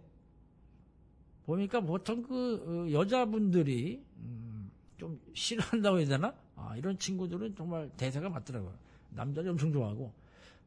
[1.45, 6.35] 보니까 보통 그 어, 여자분들이 음, 좀 싫어한다고 해야 되나?
[6.55, 8.73] 아, 이런 친구들은 정말 대세가 맞더라고요.
[9.09, 10.13] 남자들 엄청 좋아하고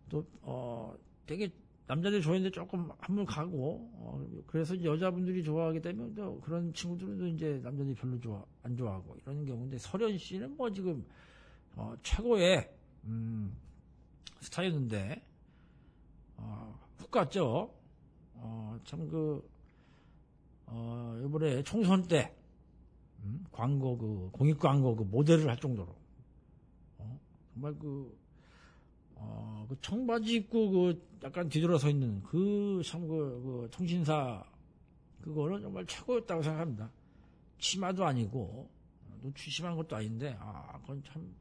[0.09, 0.97] 또 어,
[1.27, 1.51] 되게
[1.87, 7.61] 남자들이 좋아했는데 조금 한물 가고 어, 그래서 여자분들이 좋아하기 때문에 또 그런 친구들은 또 이제
[7.63, 11.05] 남자들이 별로 좋아 안 좋아하고 이런 경우인데 설현 씨는 뭐 지금
[11.77, 12.71] 어, 최고의
[13.05, 13.57] 음,
[14.41, 15.23] 스타였는데
[16.37, 17.75] 어, 훅 갔죠.
[18.35, 19.49] 어, 참 그,
[20.67, 22.33] 어, 이번에 총선 때,
[23.25, 23.45] 음?
[23.51, 25.95] 광고, 그, 공익 광고 그 모델을 할 정도로,
[26.99, 27.21] 어,
[27.53, 28.17] 정말 그,
[29.17, 34.45] 어, 그 청바지 입고 그 약간 뒤돌아서 있는 그 참 그, 그 통신사,
[35.23, 36.91] 그거는 정말 최고였다고 생각합니다.
[37.59, 38.71] 치마도 아니고,
[39.23, 41.35] 노출 심한 것도 아닌데, 아, 그건 참,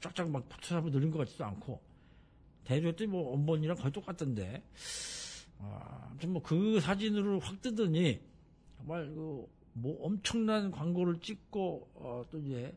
[0.00, 1.80] 쫙쫙 막 붙어서 늘린 것 같지도 않고,
[2.64, 4.62] 대조했더니 뭐 원본이랑 거의 똑같던데,
[5.58, 8.20] 아, 아무튼 뭐 그 사진으로 확 뜨더니
[8.78, 12.76] 정말 그 뭐 엄청난 광고를 찍고 어, 또 이제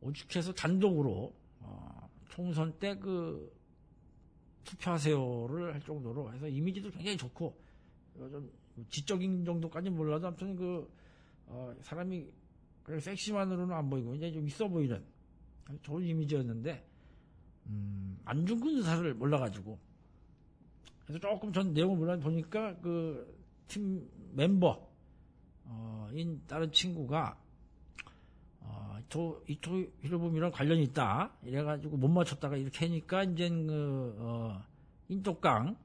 [0.00, 3.52] 오죽해서 단독으로 어, 총선 때 그
[4.64, 7.54] 투표하세요를 할 정도로 해서 이미지도 굉장히 좋고
[8.16, 8.50] 좀
[8.88, 10.90] 지적인 정도까지는 몰라도 아무튼 그
[11.46, 12.26] 어, 사람이
[12.82, 15.02] 그냥 섹시만으로는 안 보이고 이제 좀 있어 보이는
[15.82, 16.82] 좋은 이미지였는데
[17.66, 19.78] 음, 안중근 의사를 몰라가지고
[21.06, 23.34] 그래서 조금 전 내용을 몰라 보니까 그
[23.68, 24.86] 팀 멤버
[25.64, 27.36] 어, 인 다른 친구가
[28.60, 34.62] 어, 이토 이토 히로부미랑 관련이 있다 이래가지고 못 맞췄다가 이렇게 하니까 이제 그 어,
[35.08, 35.76] 인똑강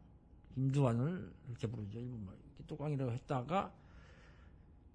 [0.56, 2.00] 김두환을 이렇게 부르죠.
[2.00, 2.36] 일본말.
[2.58, 3.74] 띠또깡이라고 했다가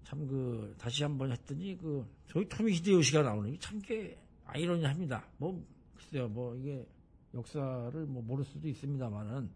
[0.03, 5.25] 참 그 다시 한번 했더니 그 저희 토미 히데요시가 나오는 게 참 게 아이러니합니다.
[5.37, 5.65] 뭐
[5.95, 6.87] 글쎄요, 뭐 이게
[7.33, 9.49] 역사를 뭐 모를 수도 있습니다만은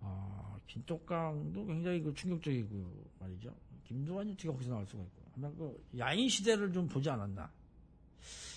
[0.00, 3.54] 아, 김똑강도 굉장히 그 충격적이고 말이죠.
[3.84, 5.22] 김두환이 어떻게 거기서 나올 수가 있고.
[5.36, 7.50] 아마 그 야인 시대를 좀 보지 않았나.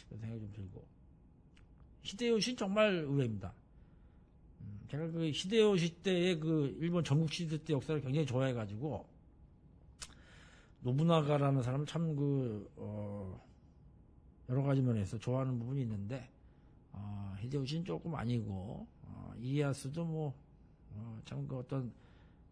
[0.08, 0.86] 그런 생각이 좀 들고.
[2.04, 3.54] 히데요시는 정말 의외입니다.
[4.62, 9.08] 음, 제가 그 히데요시 때의 그 일본 전국 시대 때 역사를 굉장히 좋아해가지고,
[10.82, 13.45] 노부나가라는 사람을 참 그, 어,
[14.50, 16.30] 여러 가지 면에서 좋아하는 부분이 있는데,
[16.92, 20.34] 어, 히데요시는 조금 아니고, 어, 이에야스도 뭐,
[20.92, 21.92] 어, 참그 어떤,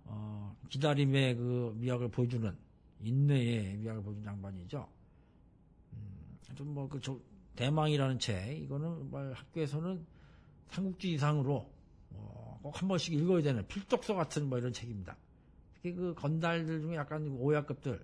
[0.05, 2.55] 어, 기다림의 그 미학을 보여주는,
[3.01, 4.87] 인내의 미학을 보여주는 양반이죠.
[5.93, 7.19] 음, 좀 뭐, 그, 저,
[7.55, 10.05] 대망이라는 책, 이거는 정말 학교에서는
[10.69, 11.69] 삼국지 이상으로,
[12.11, 15.15] 어, 꼭 한 번씩 읽어야 되는 필독서 같은 뭐 이런 책입니다.
[15.75, 18.03] 특히 그 건달들 중에 약간 오야급들,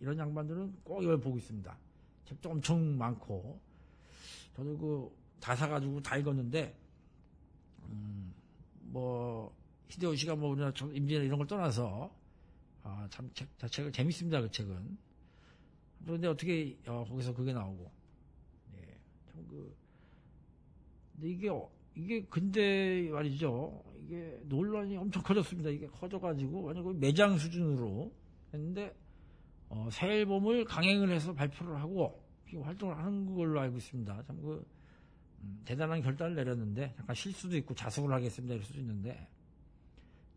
[0.00, 1.76] 이런 양반들은 꼭 이걸 보고 있습니다.
[2.30, 3.60] 책도 엄청 많고,
[4.54, 6.76] 저도 그, 다 사가지고 다 읽었는데,
[7.88, 8.32] 음,
[8.82, 9.52] 뭐,
[9.88, 12.14] 히데요시가 뭐 우리나라 임진왜란 이런 걸 떠나서,
[12.84, 14.98] 아, 참, 책 자체가 재밌습니다, 그 책은.
[16.04, 17.90] 그런데 어떻게, 어, 거기서 그게 나오고.
[18.76, 18.98] 예,
[19.32, 19.76] 참 그,
[21.14, 23.82] 근데 이게, 어, 이게 근데 말이죠.
[24.04, 25.70] 이게 논란이 엄청 커졌습니다.
[25.70, 28.12] 이게 커져가지고, 완전 그 매장 수준으로
[28.54, 28.94] 했는데,
[29.68, 32.19] 어, 새 앨범을 강행을 해서 발표를 하고,
[32.56, 34.22] 활동을 하는 걸로 알고 있습니다.
[34.26, 34.66] 참 그,
[35.42, 38.54] 음, 대단한 결단을 내렸는데, 잠깐 실수도 있고 자숙을 하겠습니다.
[38.54, 39.28] 이럴 수도 있는데,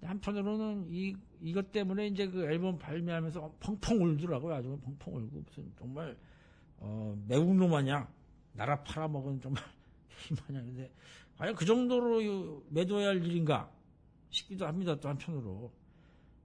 [0.02, 4.54] 한편으로는 이, 이것 때문에 이제 그 앨범 발매하면서 펑펑 울더라고요.
[4.54, 6.18] 아주 펑펑 울고, 무슨 정말,
[6.78, 8.08] 어, 매국노 마냥,
[8.54, 9.64] 나라 팔아먹은 정말,
[10.32, 10.92] 이 마냥인데,
[11.38, 13.72] 과연 그 정도로 매도해야 할 일인가
[14.30, 15.00] 싶기도 합니다.
[15.00, 15.72] 또 한편으로.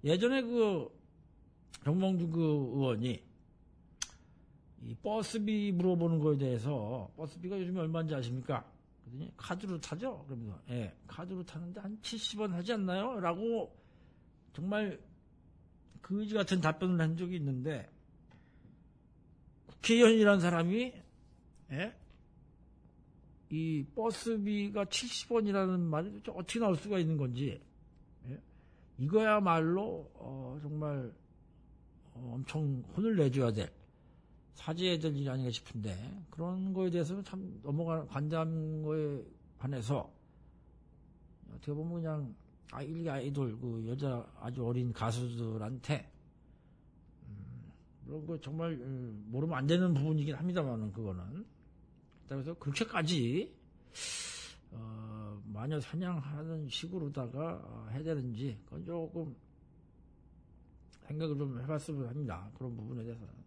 [0.05, 0.89] 예전에 그,
[1.85, 3.28] 정몽주 그 의원이,
[4.83, 8.65] 이 버스비 물어보는 거에 대해서, 버스비가 요즘에 얼마인지 아십니까?
[9.09, 10.25] 그랬더니 카드로 타죠?
[10.27, 13.19] 그러면서 예, 카드로 타는데 한 70원 하지 않나요?
[13.21, 13.75] 라고
[14.53, 15.01] 정말
[16.03, 17.89] 그지 같은 답변을 한 적이 있는데
[19.67, 20.93] 국회의원이라는 사람이
[21.73, 21.95] 예?
[23.51, 27.61] 이 버스비가 70원이라는 말이 어떻게 나올 수가 있는 건지
[28.29, 28.41] 예?
[28.99, 31.13] 이거야말로 어, 정말
[32.15, 33.71] 어, 엄청 혼을 내줘야 될
[34.59, 35.97] 사죄해야 될 일이 아닌가 싶은데
[36.31, 38.05] 그런 거에 대해서는 참 넘어가
[38.83, 39.25] 거에
[39.57, 40.13] 반해서
[41.51, 42.35] 어떻게 보면 그냥
[42.73, 46.11] 아 일개 아이돌 그 여자 아주 어린 가수들한테
[47.29, 47.73] 음,
[48.05, 51.47] 그런 거 정말 음, 모르면 안 되는 부분이긴 합니다만은 그거는
[52.29, 53.55] 그래서 그렇게까지
[54.73, 59.37] 어, 마녀 사냥하는 식으로다가 어, 해야 되는지 그건 조금
[61.07, 63.38] 생각을 좀 해봤으면 합니다 그런 부분에 대해서는.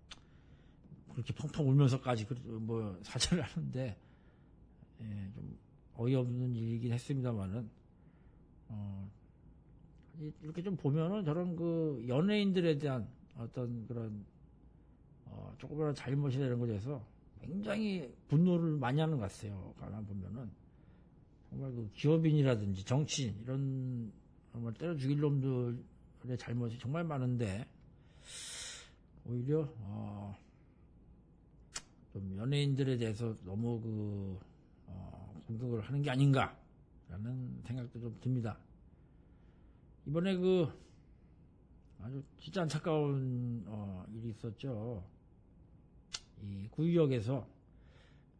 [1.14, 3.98] 그렇게 펑펑 울면서까지 뭐 사죄를 하는데
[5.02, 5.58] 예, 좀
[5.96, 7.70] 어이없는 일이긴 했습니다만은
[8.70, 9.12] 어,
[10.42, 13.08] 이렇게 좀 보면은 저런 그 연예인들에 대한
[13.38, 14.26] 어떤 그런
[15.26, 17.06] 어, 조금이라도 잘못이나 이런 것에 대해서
[17.42, 19.74] 굉장히 분노를 많이 하는 것 같아요.
[19.80, 20.50] 가만 보면은
[21.50, 24.12] 정말 그 기업인이라든지 정치인 이런
[24.52, 27.66] 정말 때려 죽일 놈들의 잘못이 정말 많은데
[29.26, 30.36] 오히려 어,
[32.12, 34.40] 좀 연예인들에 대해서 너무 그,
[34.88, 38.58] 어, 공격을 하는 게 아닌가라는 생각도 좀 듭니다.
[40.06, 40.68] 이번에 그,
[42.02, 45.04] 아주 진짜 안타까운, 어, 일이 있었죠.
[46.42, 47.48] 이 구유역에서,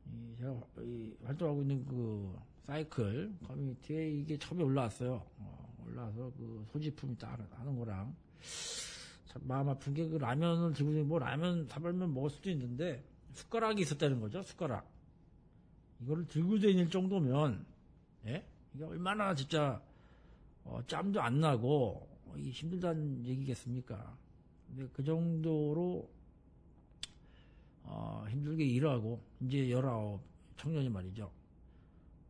[0.08, 5.24] 이 제가 이 활동하고 있는 그 사이클 커뮤니티에 이게 처음에 올라왔어요.
[5.38, 8.14] 어, 올라와서 그 소지품이 딱 하는 거랑,
[9.28, 13.04] 참 마음 아픈 게 그 라면을 들고 뭐 라면 사발면 먹을 수도 있는데,
[13.34, 14.90] 숟가락이 있었다는 거죠, 숟가락.
[16.02, 17.66] 이거를 들고 다닐 정도면,
[18.26, 18.46] 예?
[18.74, 19.82] 이게 얼마나 진짜,
[20.64, 24.18] 어, 짬도 안 나고, 어, 이 힘들다는 얘기겠습니까?
[24.68, 26.10] 근데 그 정도로,
[27.84, 30.20] 어, 힘들게 일하고, 이제 19
[30.58, 31.32] 청년이 말이죠.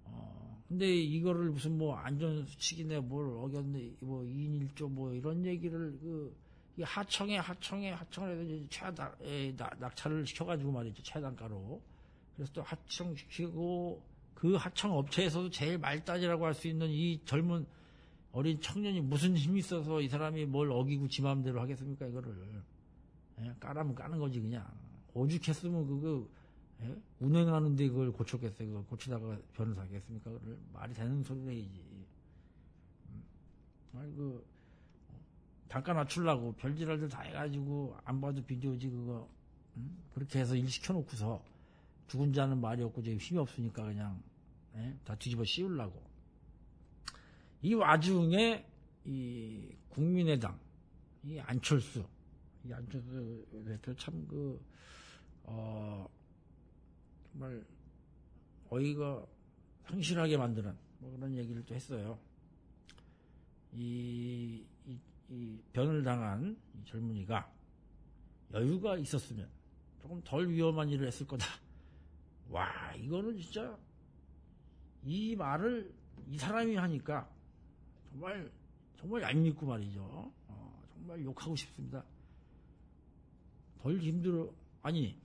[0.05, 6.35] 어, 근데 이거를 무슨 뭐 안전수칙이네 뭘 어겼네, 뭐 2인 1조 뭐 이런 얘기를 그,
[6.77, 9.15] 이 하청에 하청에 하청을 해서 최다
[9.77, 11.81] 낙찰을 시켜가지고 말이죠 최단가로
[12.35, 14.01] 그래서 또 하청 시키고
[14.33, 17.65] 그 하청 업체에서도 제일 말단이라고 할 수 있는 이 젊은
[18.31, 22.63] 어린 청년이 무슨 힘이 있어서 이 사람이 뭘 어기고 지 마음대로 하겠습니까 이거를
[23.41, 23.53] 예?
[23.59, 24.65] 까라면 까는 거지 그냥
[25.13, 26.27] 오죽했으면 그거
[26.81, 26.95] 예?
[27.19, 32.05] 운행하는데 그걸 고쳤겠어요 그걸 고치다가 변호사 하겠습니까 그걸 말이 되는 소리를 해야지
[33.09, 33.23] 음.
[33.91, 34.45] 정말 그
[35.71, 39.29] 단가 낮추려고 별지랄들 다 해가지고 안 봐도 비디오지 그거
[39.77, 39.97] 응?
[40.13, 41.41] 그렇게 해서 일 시켜놓고서
[42.09, 44.21] 죽은 자는 말이 없고 지금 힘이 없으니까 그냥
[44.75, 44.93] 예?
[45.05, 46.03] 다 뒤집어 씌우려고
[47.61, 48.65] 이 와중에
[49.05, 50.59] 이 국민의당
[51.23, 52.05] 이 안철수
[52.65, 54.61] 이 안철수 대표 참그
[55.43, 56.05] 어,
[57.31, 57.65] 정말
[58.69, 59.25] 어이가
[59.87, 62.19] 상실하게 만드는 뭐 그런 얘기를 또 했어요.
[63.73, 64.65] 이,
[65.31, 67.51] 이, 이 변을 당한 이 젊은이가
[68.53, 69.49] 여유가 있었으면
[70.01, 71.45] 조금 덜 위험한 일을 했을 거다.
[72.49, 73.77] 와, 이거는 진짜
[75.03, 75.93] 이 말을
[76.27, 77.29] 이 사람이 하니까
[78.09, 78.51] 정말,
[78.97, 80.01] 정말 얄밉고 말이죠.
[80.47, 82.03] 어, 정말 욕하고 싶습니다.
[83.81, 85.17] 덜 힘들어, 아니,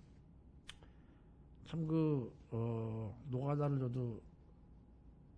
[1.66, 4.22] 참 그, 어, 노가다를 저도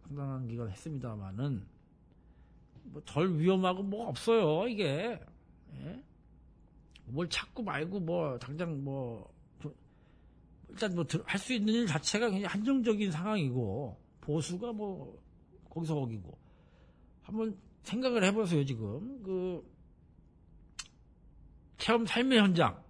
[0.02, 1.66] 상당한 기간 했습니다만은,
[2.92, 5.20] 뭐 덜 위험하고 뭐 없어요, 이게.
[5.74, 6.02] 예?
[7.06, 9.74] 뭘 찾고 말고 뭐, 당장 뭐, 좀
[10.68, 15.18] 일단 뭐, 할 수 있는 일 자체가 그냥 한정적인 상황이고, 보수가 뭐,
[15.70, 16.36] 거기서 거기고.
[17.22, 19.22] 한번 생각을 해보세요, 지금.
[19.22, 19.64] 그,
[21.78, 22.82] 체험 삶의 현장.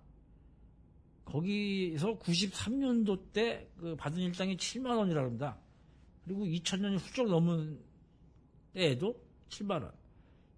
[1.25, 5.59] 거기서 93년도 때 그 받은 일당이 7만 원이라 합니다.
[6.25, 7.79] 그리고 2000년이 훌쩍 넘은
[8.73, 9.15] 때에도
[9.49, 9.93] 7만 원.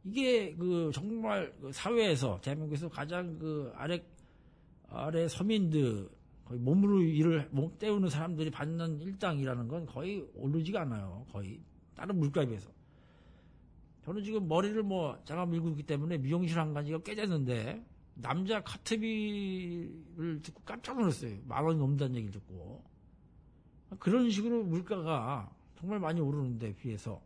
[0.05, 4.03] 이게 그 정말 그 사회에서 대한민국에서 가장 그 아래
[4.88, 6.09] 아래 서민들
[6.45, 11.24] 거의 몸으로 일을 몸 때우는 사람들이 받는 일당이라는 건 거의 오르지가 않아요.
[11.30, 11.61] 거의
[11.95, 12.70] 다른 물가에 비해서.
[14.05, 17.84] 저는 지금 머리를 뭐 제가 밀고 있기 때문에 미용실 한 가지가 깨졌는데
[18.14, 21.36] 남자 카트비를 듣고 깜짝 놀랐어요.
[21.45, 22.82] 만 원이 넘는다는 얘기를 듣고.
[23.99, 27.20] 그런 식으로 물가가 정말 많이 오르는데 비해서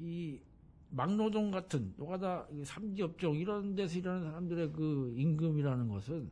[0.00, 0.40] 이
[0.90, 6.30] 막노동 같은 노가다 삼지업종 이런 데서 일하는 사람들의 그 임금이라는 것은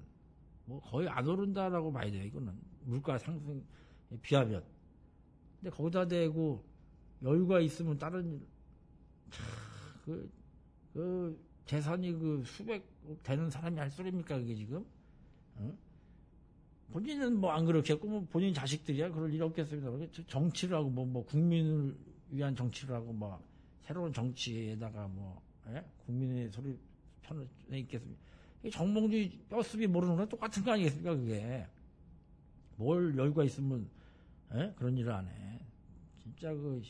[0.64, 2.25] 뭐 거의 안 오른다라고 봐야 돼요.
[2.25, 2.53] 이거는
[2.85, 3.61] 물가 상승에
[4.23, 4.64] 비하면.
[5.61, 6.64] 근데 거기다 대고
[7.23, 8.41] 여유가 있으면 다른
[10.05, 10.31] 그,
[10.93, 12.85] 그 재산이 그 수백
[13.23, 14.85] 되는 사람이 할 소리입니까 그게 지금?
[15.57, 15.77] 어?
[16.93, 19.91] 본인은 뭐 안 그렇겠고 뭐 본인 자식들이야 그럴 일 없겠습니다.
[20.27, 21.95] 정치를 하고 뭐, 뭐 국민을
[22.31, 23.39] 위한 정치를 하고 뭐
[23.89, 25.82] 새로운 정치에다가 뭐 예?
[26.05, 26.78] 국민의 소리
[27.22, 28.20] 편에 있겠습니까?
[28.70, 31.66] 정몽주 뼈습이 모르는 건 똑같은 거 아니겠습니까 그게?
[32.76, 33.89] 뭘 여유가 있으면
[34.55, 34.74] 예?
[34.76, 35.59] 그런 일을 안 해.
[36.22, 36.82] 진짜 그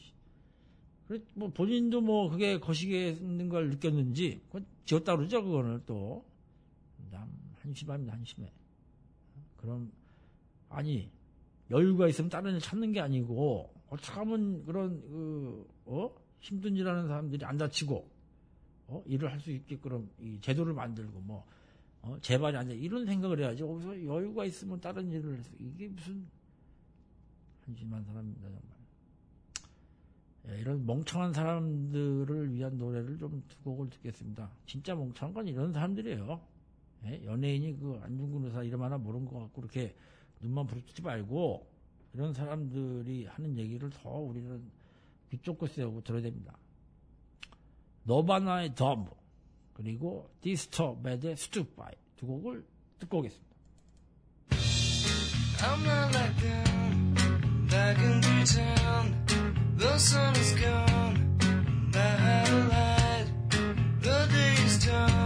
[1.06, 6.22] 그래, 뭐, 본인도 뭐, 그게 거시기에 있는 걸 느꼈는지, 그건 지었다 그러죠, 그거는 또.
[7.10, 7.32] 남,
[7.62, 8.52] 한심합니다, 한심해.
[9.56, 9.90] 그럼,
[10.68, 11.10] 아니,
[11.70, 16.27] 여유가 있으면 다른 일 찾는 게 아니고, 어떻게 하면 그런, 그, 어?
[16.40, 18.08] 힘든 일 하는 사람들이 안 다치고,
[18.88, 19.02] 어?
[19.06, 21.44] 일을 할 수 있게끔, 이 제도를 만들고, 뭐,
[22.02, 22.16] 어?
[22.20, 22.76] 재발이 안 돼.
[22.76, 23.62] 이런 생각을 해야지.
[23.62, 26.26] 거기서 여유가 있으면 다른 일을 해서, 이게 무슨,
[27.66, 28.78] 한심한 사람입니다, 정말.
[30.48, 34.50] 예, 이런 멍청한 사람들을 위한 노래를 좀 두 곡을 듣겠습니다.
[34.66, 36.40] 진짜 멍청한 건 이런 사람들이에요.
[37.06, 39.94] 예, 연예인이 그 안중근 의사 이름 하나 모르는 것 같고 그렇게
[40.40, 41.66] 눈만 부르지 말고
[42.14, 44.62] 이런 사람들이 하는 얘기를 더 우리는
[45.30, 46.56] 귀 쫑긋 세우고 들어야 됩니다.
[48.04, 49.10] 너바나의 Dumb
[49.74, 52.64] 그리고 디스터브드의 Stupify 두 곡을
[52.98, 53.48] 듣고 오겠습니다.
[55.58, 56.78] The.
[59.78, 61.38] The sun is gone,
[61.94, 63.26] a light.
[64.00, 65.17] The day is done,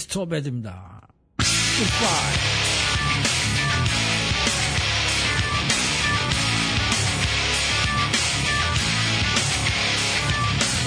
[0.00, 1.00] 스토베드입니다.
[1.36, 2.56] 굿바이.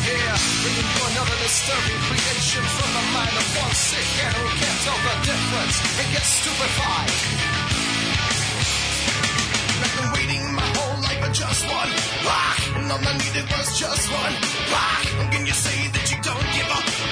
[0.10, 4.80] Yeah, bringing you another disturbing creation from the mind of one sick man who can't
[4.82, 7.14] tell the difference and gets stupefied.
[9.80, 11.92] I've been waiting my whole life for just one
[12.26, 14.36] rock, and all I needed was just one
[14.74, 15.06] rock.
[15.22, 16.98] And can you say that you don't give a rock?
[17.00, 17.03] On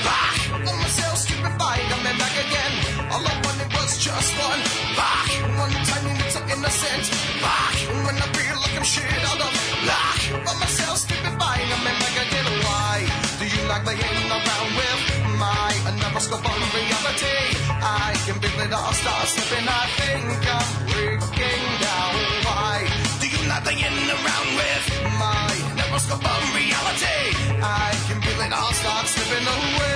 [1.63, 2.75] I'm back again.
[3.13, 4.63] All I wanted was just one
[4.99, 5.31] rock,
[5.63, 7.07] one tiny little innocent.
[7.39, 9.53] And when I feel like I'm shit out of
[9.87, 10.21] luck,
[10.51, 12.49] on myself stupefied, I'm back again.
[12.67, 13.07] Why
[13.39, 15.03] do you like playing around with
[15.39, 17.39] my another scope on reality?
[17.79, 19.67] I can feel it all start slipping.
[19.71, 22.15] I think I'm breaking down.
[22.43, 22.75] Why
[23.23, 24.85] do you like playing around with
[25.15, 27.23] my neuroscope on reality?
[27.63, 29.92] I can feel it all start slipping away.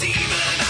[0.00, 0.61] Demon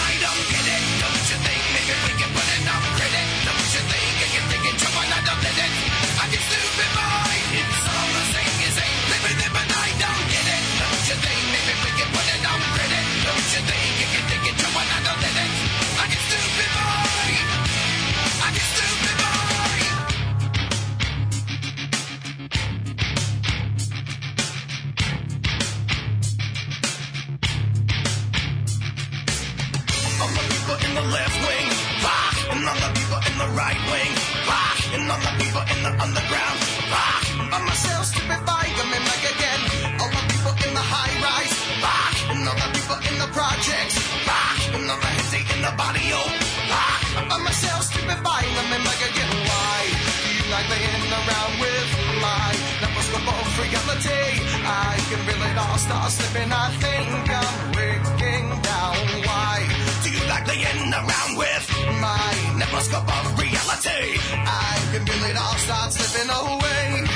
[55.73, 56.53] all start slipping.
[56.53, 58.97] I think I'm breaking down.
[59.28, 59.57] Why
[60.05, 61.65] do you like playing around with
[62.07, 62.28] my
[62.61, 64.20] neuroscope of reality?
[64.69, 67.11] I can feel it all start slipping away.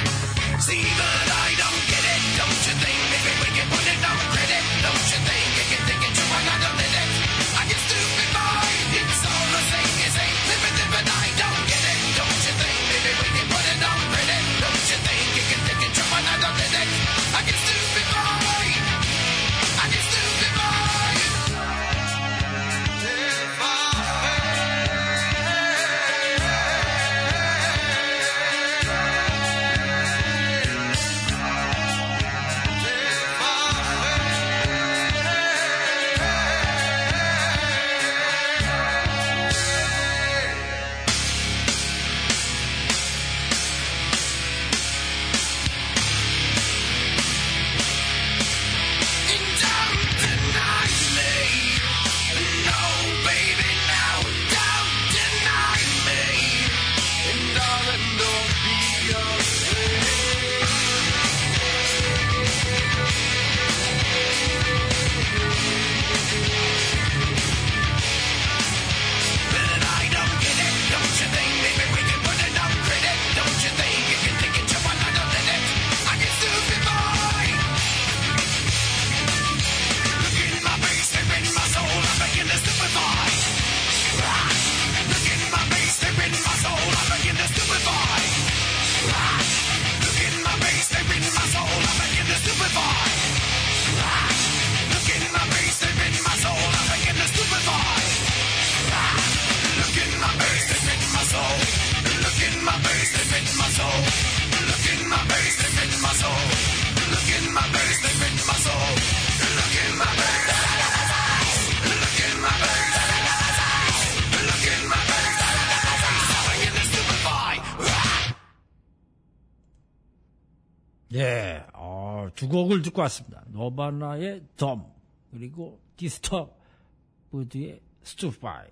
[122.37, 123.45] 두 곡을 듣고 왔습니다.
[123.48, 124.85] 너바나의 Dumb,
[125.31, 128.69] 그리고 디스터브드의 Stupify.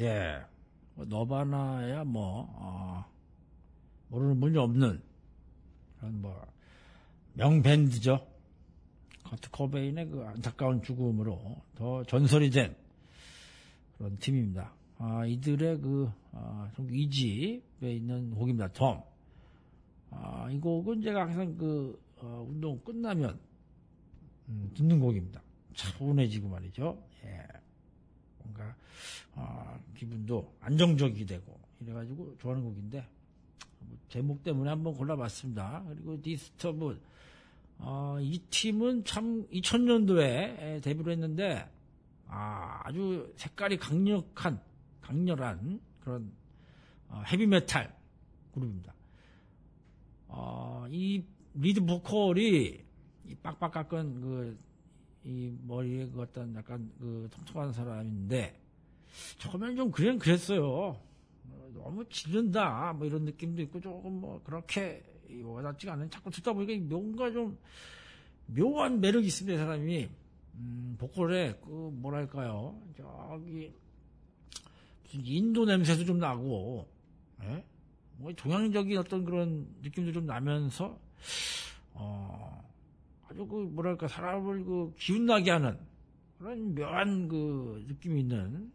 [0.00, 0.42] 예,
[0.94, 3.04] 뭐 너바나야 뭐, 어,
[4.08, 5.02] 모르는 분이 없는
[5.98, 6.46] 그런 뭐,
[7.32, 8.26] 명밴드죠.
[9.24, 12.76] 커트 코베인의 그 안타까운 죽음으로 더 전설이 된
[13.96, 14.72] 그런 팀입니다.
[14.98, 18.72] 아, 이들의 그, 아, 좀 이집에 있는 곡입니다.
[18.72, 19.02] Dumb.
[20.44, 23.40] 아, 이 곡은 제가 항상 그, 어, 운동 끝나면,
[24.48, 25.42] 음, 듣는 곡입니다.
[25.72, 27.02] 차분해지고 말이죠.
[27.24, 27.46] 예.
[28.42, 28.76] 뭔가,
[29.34, 33.08] 아, 기분도 안정적이 되고, 이래가지고 좋아하는 곡인데,
[33.78, 35.82] 뭐 제목 때문에 한번 골라봤습니다.
[35.88, 37.00] 그리고 디스터브드,
[37.78, 41.66] 아, 이 팀은 참 2000년도에 데뷔를 했는데,
[42.26, 44.60] 아, 아주 색깔이 강력한,
[45.00, 46.30] 강렬한 그런
[47.08, 47.96] 어, 헤비메탈
[48.52, 48.92] 그룹입니다.
[50.36, 51.22] 어, 이
[51.54, 52.80] 리드 보컬이
[53.28, 54.58] 이 빡빡 깎은 그,
[55.22, 58.60] 이 머리에 그 어떤 약간 그 통통한 사람인데,
[59.38, 60.66] 처음에는 좀 그냥 그랬어요.
[60.68, 66.52] 어, 너무 지른다, 뭐 이런 느낌도 있고, 조금 뭐 그렇게 이 와닿지가 않은, 자꾸 듣다
[66.52, 67.56] 보니까 이 뭔가 좀
[68.46, 70.08] 묘한 매력이 있습니다, 이 사람이.
[70.56, 73.72] 음, 보컬에 그 뭐랄까요, 저기,
[75.04, 76.88] 무슨 인도 냄새도 좀 나고,
[77.44, 77.64] 예?
[78.16, 80.98] 뭐 동양적인 어떤 그런 느낌도 좀 나면서
[81.94, 82.64] 어
[83.28, 85.78] 아주 그 뭐랄까 사람을 그 기운 나게 하는
[86.38, 88.72] 그런 묘한 그 느낌이 있는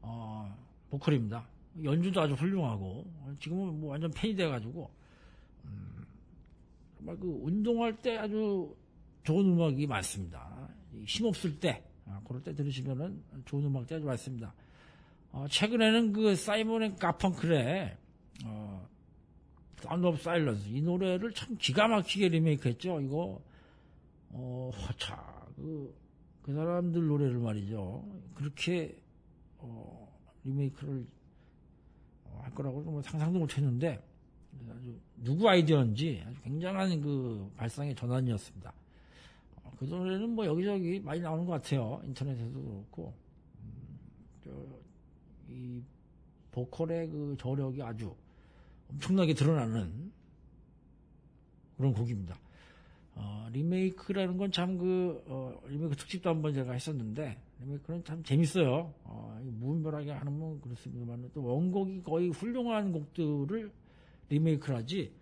[0.00, 0.56] 어
[0.90, 1.46] 보컬입니다.
[1.82, 3.06] 연주도 아주 훌륭하고
[3.40, 4.90] 지금은 뭐 완전 팬이 돼가지고
[5.64, 6.06] 음,
[6.96, 8.74] 정말 그 운동할 때 아주
[9.24, 10.68] 좋은 음악이 많습니다.
[11.04, 14.54] 힘 없을 때 아, 그럴 때 들으시면은 좋은 음악들이 아주 많습니다.
[15.32, 17.98] 어, 최근에는 그 사이먼 앤 가펑클의
[18.44, 18.88] 어,
[19.78, 23.00] Sound of Silence 이 노래를 참 기가 막히게 리메이크했죠.
[23.00, 23.40] 이거
[24.30, 25.94] 어, 자, 그,
[26.42, 28.04] 그 사람들 노래를 말이죠.
[28.34, 28.96] 그렇게
[29.58, 30.12] 어,
[30.44, 31.06] 리메이크를
[32.24, 34.02] 어, 할 거라고 뭐 상상도 못했는데
[34.70, 38.72] 아주 누구 아이디어인지 아주 굉장한 그 발상의 전환이었습니다.
[39.56, 42.00] 어, 그 노래는 뭐 여기저기 많이 나오는 것 같아요.
[42.04, 43.14] 인터넷에도 그렇고
[43.60, 43.98] 음,
[44.44, 44.50] 저,
[45.48, 45.82] 이
[46.52, 48.14] 보컬의 그 저력이 아주
[48.90, 50.12] 엄청나게 드러나는
[51.76, 52.38] 그런 곡입니다.
[53.14, 58.92] 어, 리메이크라는 건 참 그, 어, 리메이크 특집도 한번 제가 했었는데, 리메이크는 참 재밌어요.
[59.04, 63.70] 어, 무분별하게 하는 건 그렇습니다만, 또 원곡이 거의 훌륭한 곡들을
[64.28, 65.12] 리메이크를 하지,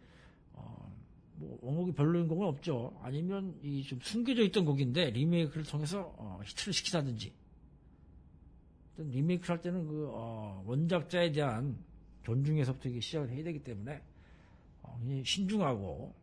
[0.55, 0.93] 어,
[1.37, 2.99] 뭐, 원곡이 별로인 곡은 없죠.
[3.03, 7.33] 아니면 이 좀 숨겨져 있던 곡인데, 리메이크를 통해서, 어, 히트를 시키다든지,
[8.99, 11.79] 리메이크를 할 때는 그, 어, 원작자에 대한
[12.25, 14.03] 존중에서부터 시작을 해야 되기 때문에,
[14.83, 16.15] 어, 신중하고,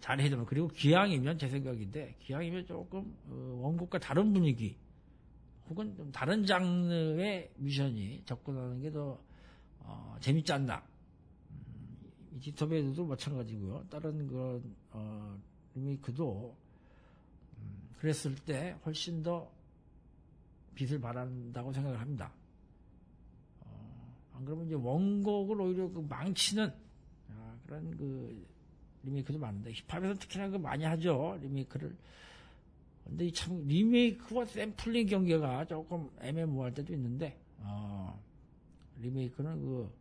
[0.00, 4.76] 잘 해야 되면 그리고 기왕이면 제 생각인데 기왕이면 조금 어, 원곡과 다른 분위기
[5.68, 9.20] 혹은 좀 다른 장르의 뮤션이 접근하는 게더
[9.80, 10.82] 어, 재밌지 않나.
[11.50, 13.86] 음, 이 디터베이드도 마찬가지고요.
[13.88, 15.38] 다른 그런 어,
[15.74, 16.56] 리메이크도
[17.58, 19.50] 음, 그랬을 때 훨씬 더
[20.74, 22.32] 빛을 발한다고 생각을 합니다.
[22.34, 22.39] 어,
[24.40, 26.72] 안 그러면 이제 원곡을 오히려 그 망치는
[27.28, 28.46] 아, 그런 그
[29.02, 31.94] 리메이크도 많은데 힙합에서 특히나 그 많이 하죠 리메이크를.
[33.04, 38.18] 근데 이참 리메이크와 샘플링 경계가 조금 애매모호할 때도 있는데 어,
[39.00, 39.92] 리메이크는 그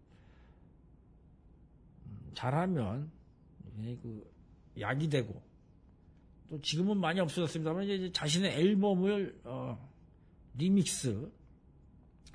[2.05, 3.11] 음, 잘하면
[4.01, 4.31] 그
[4.79, 5.41] 약이 되고
[6.49, 9.89] 또 지금은 많이 없어졌습니다만 이제 자신의 앨범을 어,
[10.57, 11.29] 리믹스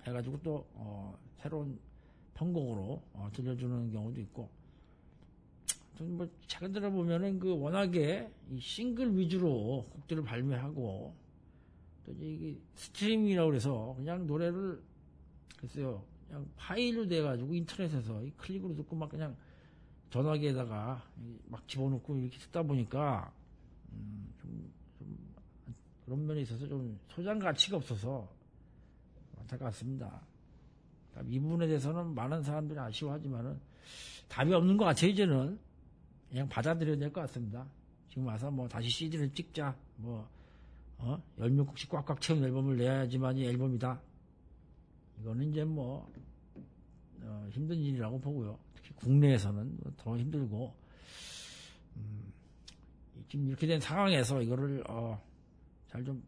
[0.07, 1.79] 해가지고 또 어, 새로운
[2.35, 4.51] 편곡으로 어, 들려주는 경우도 있고
[6.01, 11.15] 뭐 최근 들어 보면은 그 워낙에 이 싱글 위주로 곡들을 발매하고
[12.05, 14.83] 또 이게 스트리밍이라고 그래서 그냥 노래를
[15.57, 19.37] 글쎄요 그냥 파일로 돼 가지고 인터넷에서 이 클릭으로 듣고 막 그냥
[20.11, 21.03] 전화기에다가
[21.47, 23.33] 막 집어넣고 이렇게 듣다 보니까
[23.93, 25.75] 음, 좀, 좀
[26.05, 28.29] 그런 면에 있어서 좀 소장 가치가 없어서
[29.39, 30.21] 안타깝습니다.
[31.29, 33.59] 이 부분에 대해서는 많은 사람들이 아쉬워하지만은
[34.29, 35.59] 답이 없는 것 같아요 이제는
[36.29, 37.67] 그냥 받아들여야 될 것 같습니다.
[38.09, 40.29] 지금 와서 뭐 다시 CD를 찍자, 뭐,
[40.99, 41.21] 어?
[41.39, 44.01] 열몇 곡씩 꽉꽉 채운 앨범을 내야지만이 앨범이다.
[45.21, 46.11] 이거는 이제 뭐,
[47.23, 48.59] 어, 힘든 일이라고 보고요.
[48.75, 50.75] 특히 국내에서는 더 힘들고,
[51.97, 52.33] 음,
[53.29, 55.21] 지금 이렇게 된 상황에서 이거를, 어,
[55.89, 56.23] 잘 좀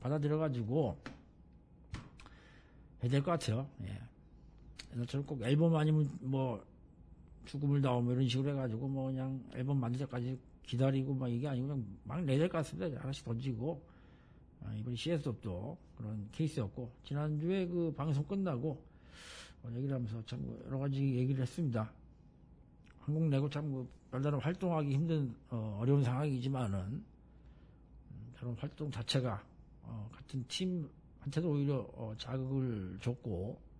[0.00, 0.98] 받아들여가지고,
[3.02, 3.68] 해야 될 것 같아요.
[3.84, 4.00] 예.
[4.94, 6.64] 옛날처럼 꼭 앨범 아니면 뭐,
[7.46, 11.84] 죽음을 다오뭐 이런 식으로 해가지고 뭐 그냥 앨범 만들 때까지 기다리고 막 이게 아니고 그냥
[12.04, 13.00] 막 내야 될것 같습니다.
[13.00, 13.82] 하나씩 던지고
[14.64, 18.80] 아, 이번에 CS업도 그런 케이스였고 지난주에 그 방송 끝나고
[19.62, 21.92] 어, 얘기를 하면서 참 여러 가지 얘기를 했습니다.
[23.00, 29.42] 한국 내고 참 별다른 활동하기 힘든 어, 려운 상황이지만은 음, 저런 활동 자체가
[29.82, 33.71] 어, 같은 팀한테도 오히려 어, 자극을 줬고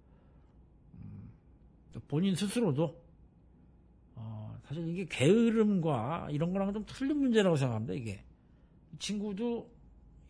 [2.00, 3.00] 본인 스스로도
[4.14, 8.24] 어, 사실 이게 게으름과 이런 거랑 좀 틀린 문제라고 생각합니다, 이게.
[8.92, 9.70] 이 친구도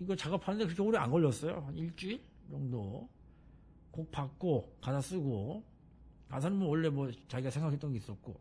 [0.00, 1.62] 이거 작업하는데 그렇게 오래 안 걸렸어요.
[1.66, 3.08] 한 일주일 정도.
[3.90, 5.62] 곡 받고, 가사 쓰고,
[6.28, 8.40] 가사는 뭐 원래 뭐 자기가 생각했던 게 있었고,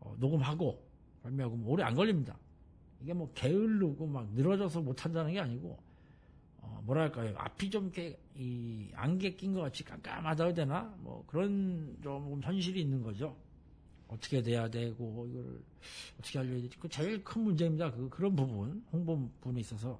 [0.00, 0.82] 어, 녹음하고,
[1.22, 2.36] 발매하고 뭐 오래 안 걸립니다.
[3.00, 5.78] 이게 뭐 게을르고 막 늘어져서 못 한다는 게 아니고,
[6.62, 7.34] 어, 뭐랄까요.
[7.36, 10.94] 앞이 좀 이렇게, 이, 안개 낀 것 같이 깜깜하다 해야 되나?
[11.00, 13.36] 뭐, 그런 좀 현실이 있는 거죠.
[14.08, 15.60] 어떻게 돼야 되고, 이걸
[16.18, 16.78] 어떻게 알려야 되지?
[16.78, 17.90] 그 제일 큰 문제입니다.
[17.92, 19.98] 그, 그런 부분, 홍보 부분에 있어서.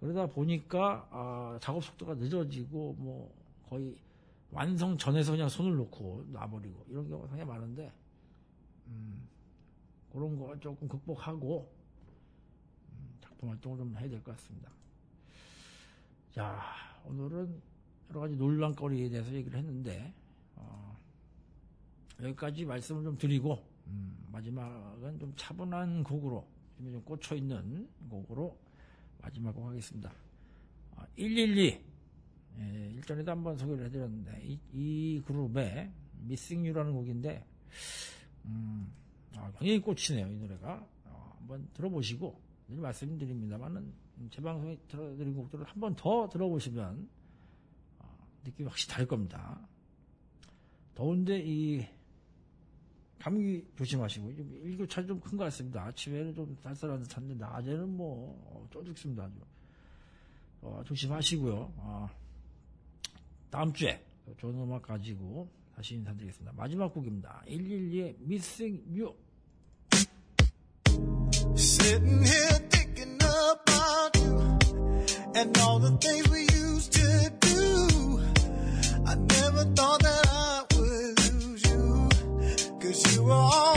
[0.00, 3.34] 그러다 보니까, 아, 작업 속도가 늦어지고, 뭐,
[3.68, 3.96] 거의
[4.50, 7.92] 완성 전에서 그냥 손을 놓고 놔버리고, 이런 경우가 상당히 많은데,
[8.86, 9.26] 음,
[10.12, 11.70] 그런 거 조금 극복하고,
[12.92, 14.70] 음, 작품 활동을 좀 해야 될 것 같습니다.
[16.34, 16.60] 자,
[17.04, 17.62] 오늘은
[18.10, 20.12] 여러 가지 논란거리에 대해서 얘기를 했는데,
[20.56, 20.98] 어,
[22.20, 26.44] 여기까지 말씀을 좀 드리고, 음, 마지막은 좀 차분한 곡으로,
[26.78, 28.58] 좀 꽂혀있는 곡으로
[29.22, 30.12] 마지막 곡 하겠습니다.
[30.96, 31.80] 아, 112.
[32.58, 35.92] 예, 일전에도 한번 소개를 해드렸는데, 이, 이 그룹의
[36.24, 37.46] Missing You라는 곡인데,
[38.46, 38.92] 음,
[39.36, 40.84] 아, 굉장히 꽂히네요, 이 노래가.
[41.04, 42.40] 어, 한번 들어보시고,
[42.70, 47.08] 늘 말씀드립니다만은, 제 방송에 들어드린 곡들을 한 번 더 들어보시면,
[47.98, 49.60] 어, 느낌이 확실히 다를 겁니다.
[50.94, 51.84] 더운데, 이,
[53.18, 55.84] 감기 조심하시고, 좀 일교차이 좀큰 것 같습니다.
[55.86, 59.24] 아침에는 좀 쌀쌀한 듯한데, 낮에는 뭐, 어, 쪄 죽습니다.
[59.24, 59.34] 아주.
[60.62, 61.72] 어, 조심하시고요.
[61.76, 62.08] 어,
[63.50, 64.02] 다음 주에
[64.38, 66.52] 좋은 음악 가지고 다시 인사드리겠습니다.
[66.56, 67.42] 마지막 곡입니다.
[67.46, 69.14] 112의 Missing You.
[73.94, 74.58] About you
[75.36, 78.20] and all the things we used to do.
[79.06, 82.08] I never thought that I would lose you.
[82.80, 83.73] Cause you were always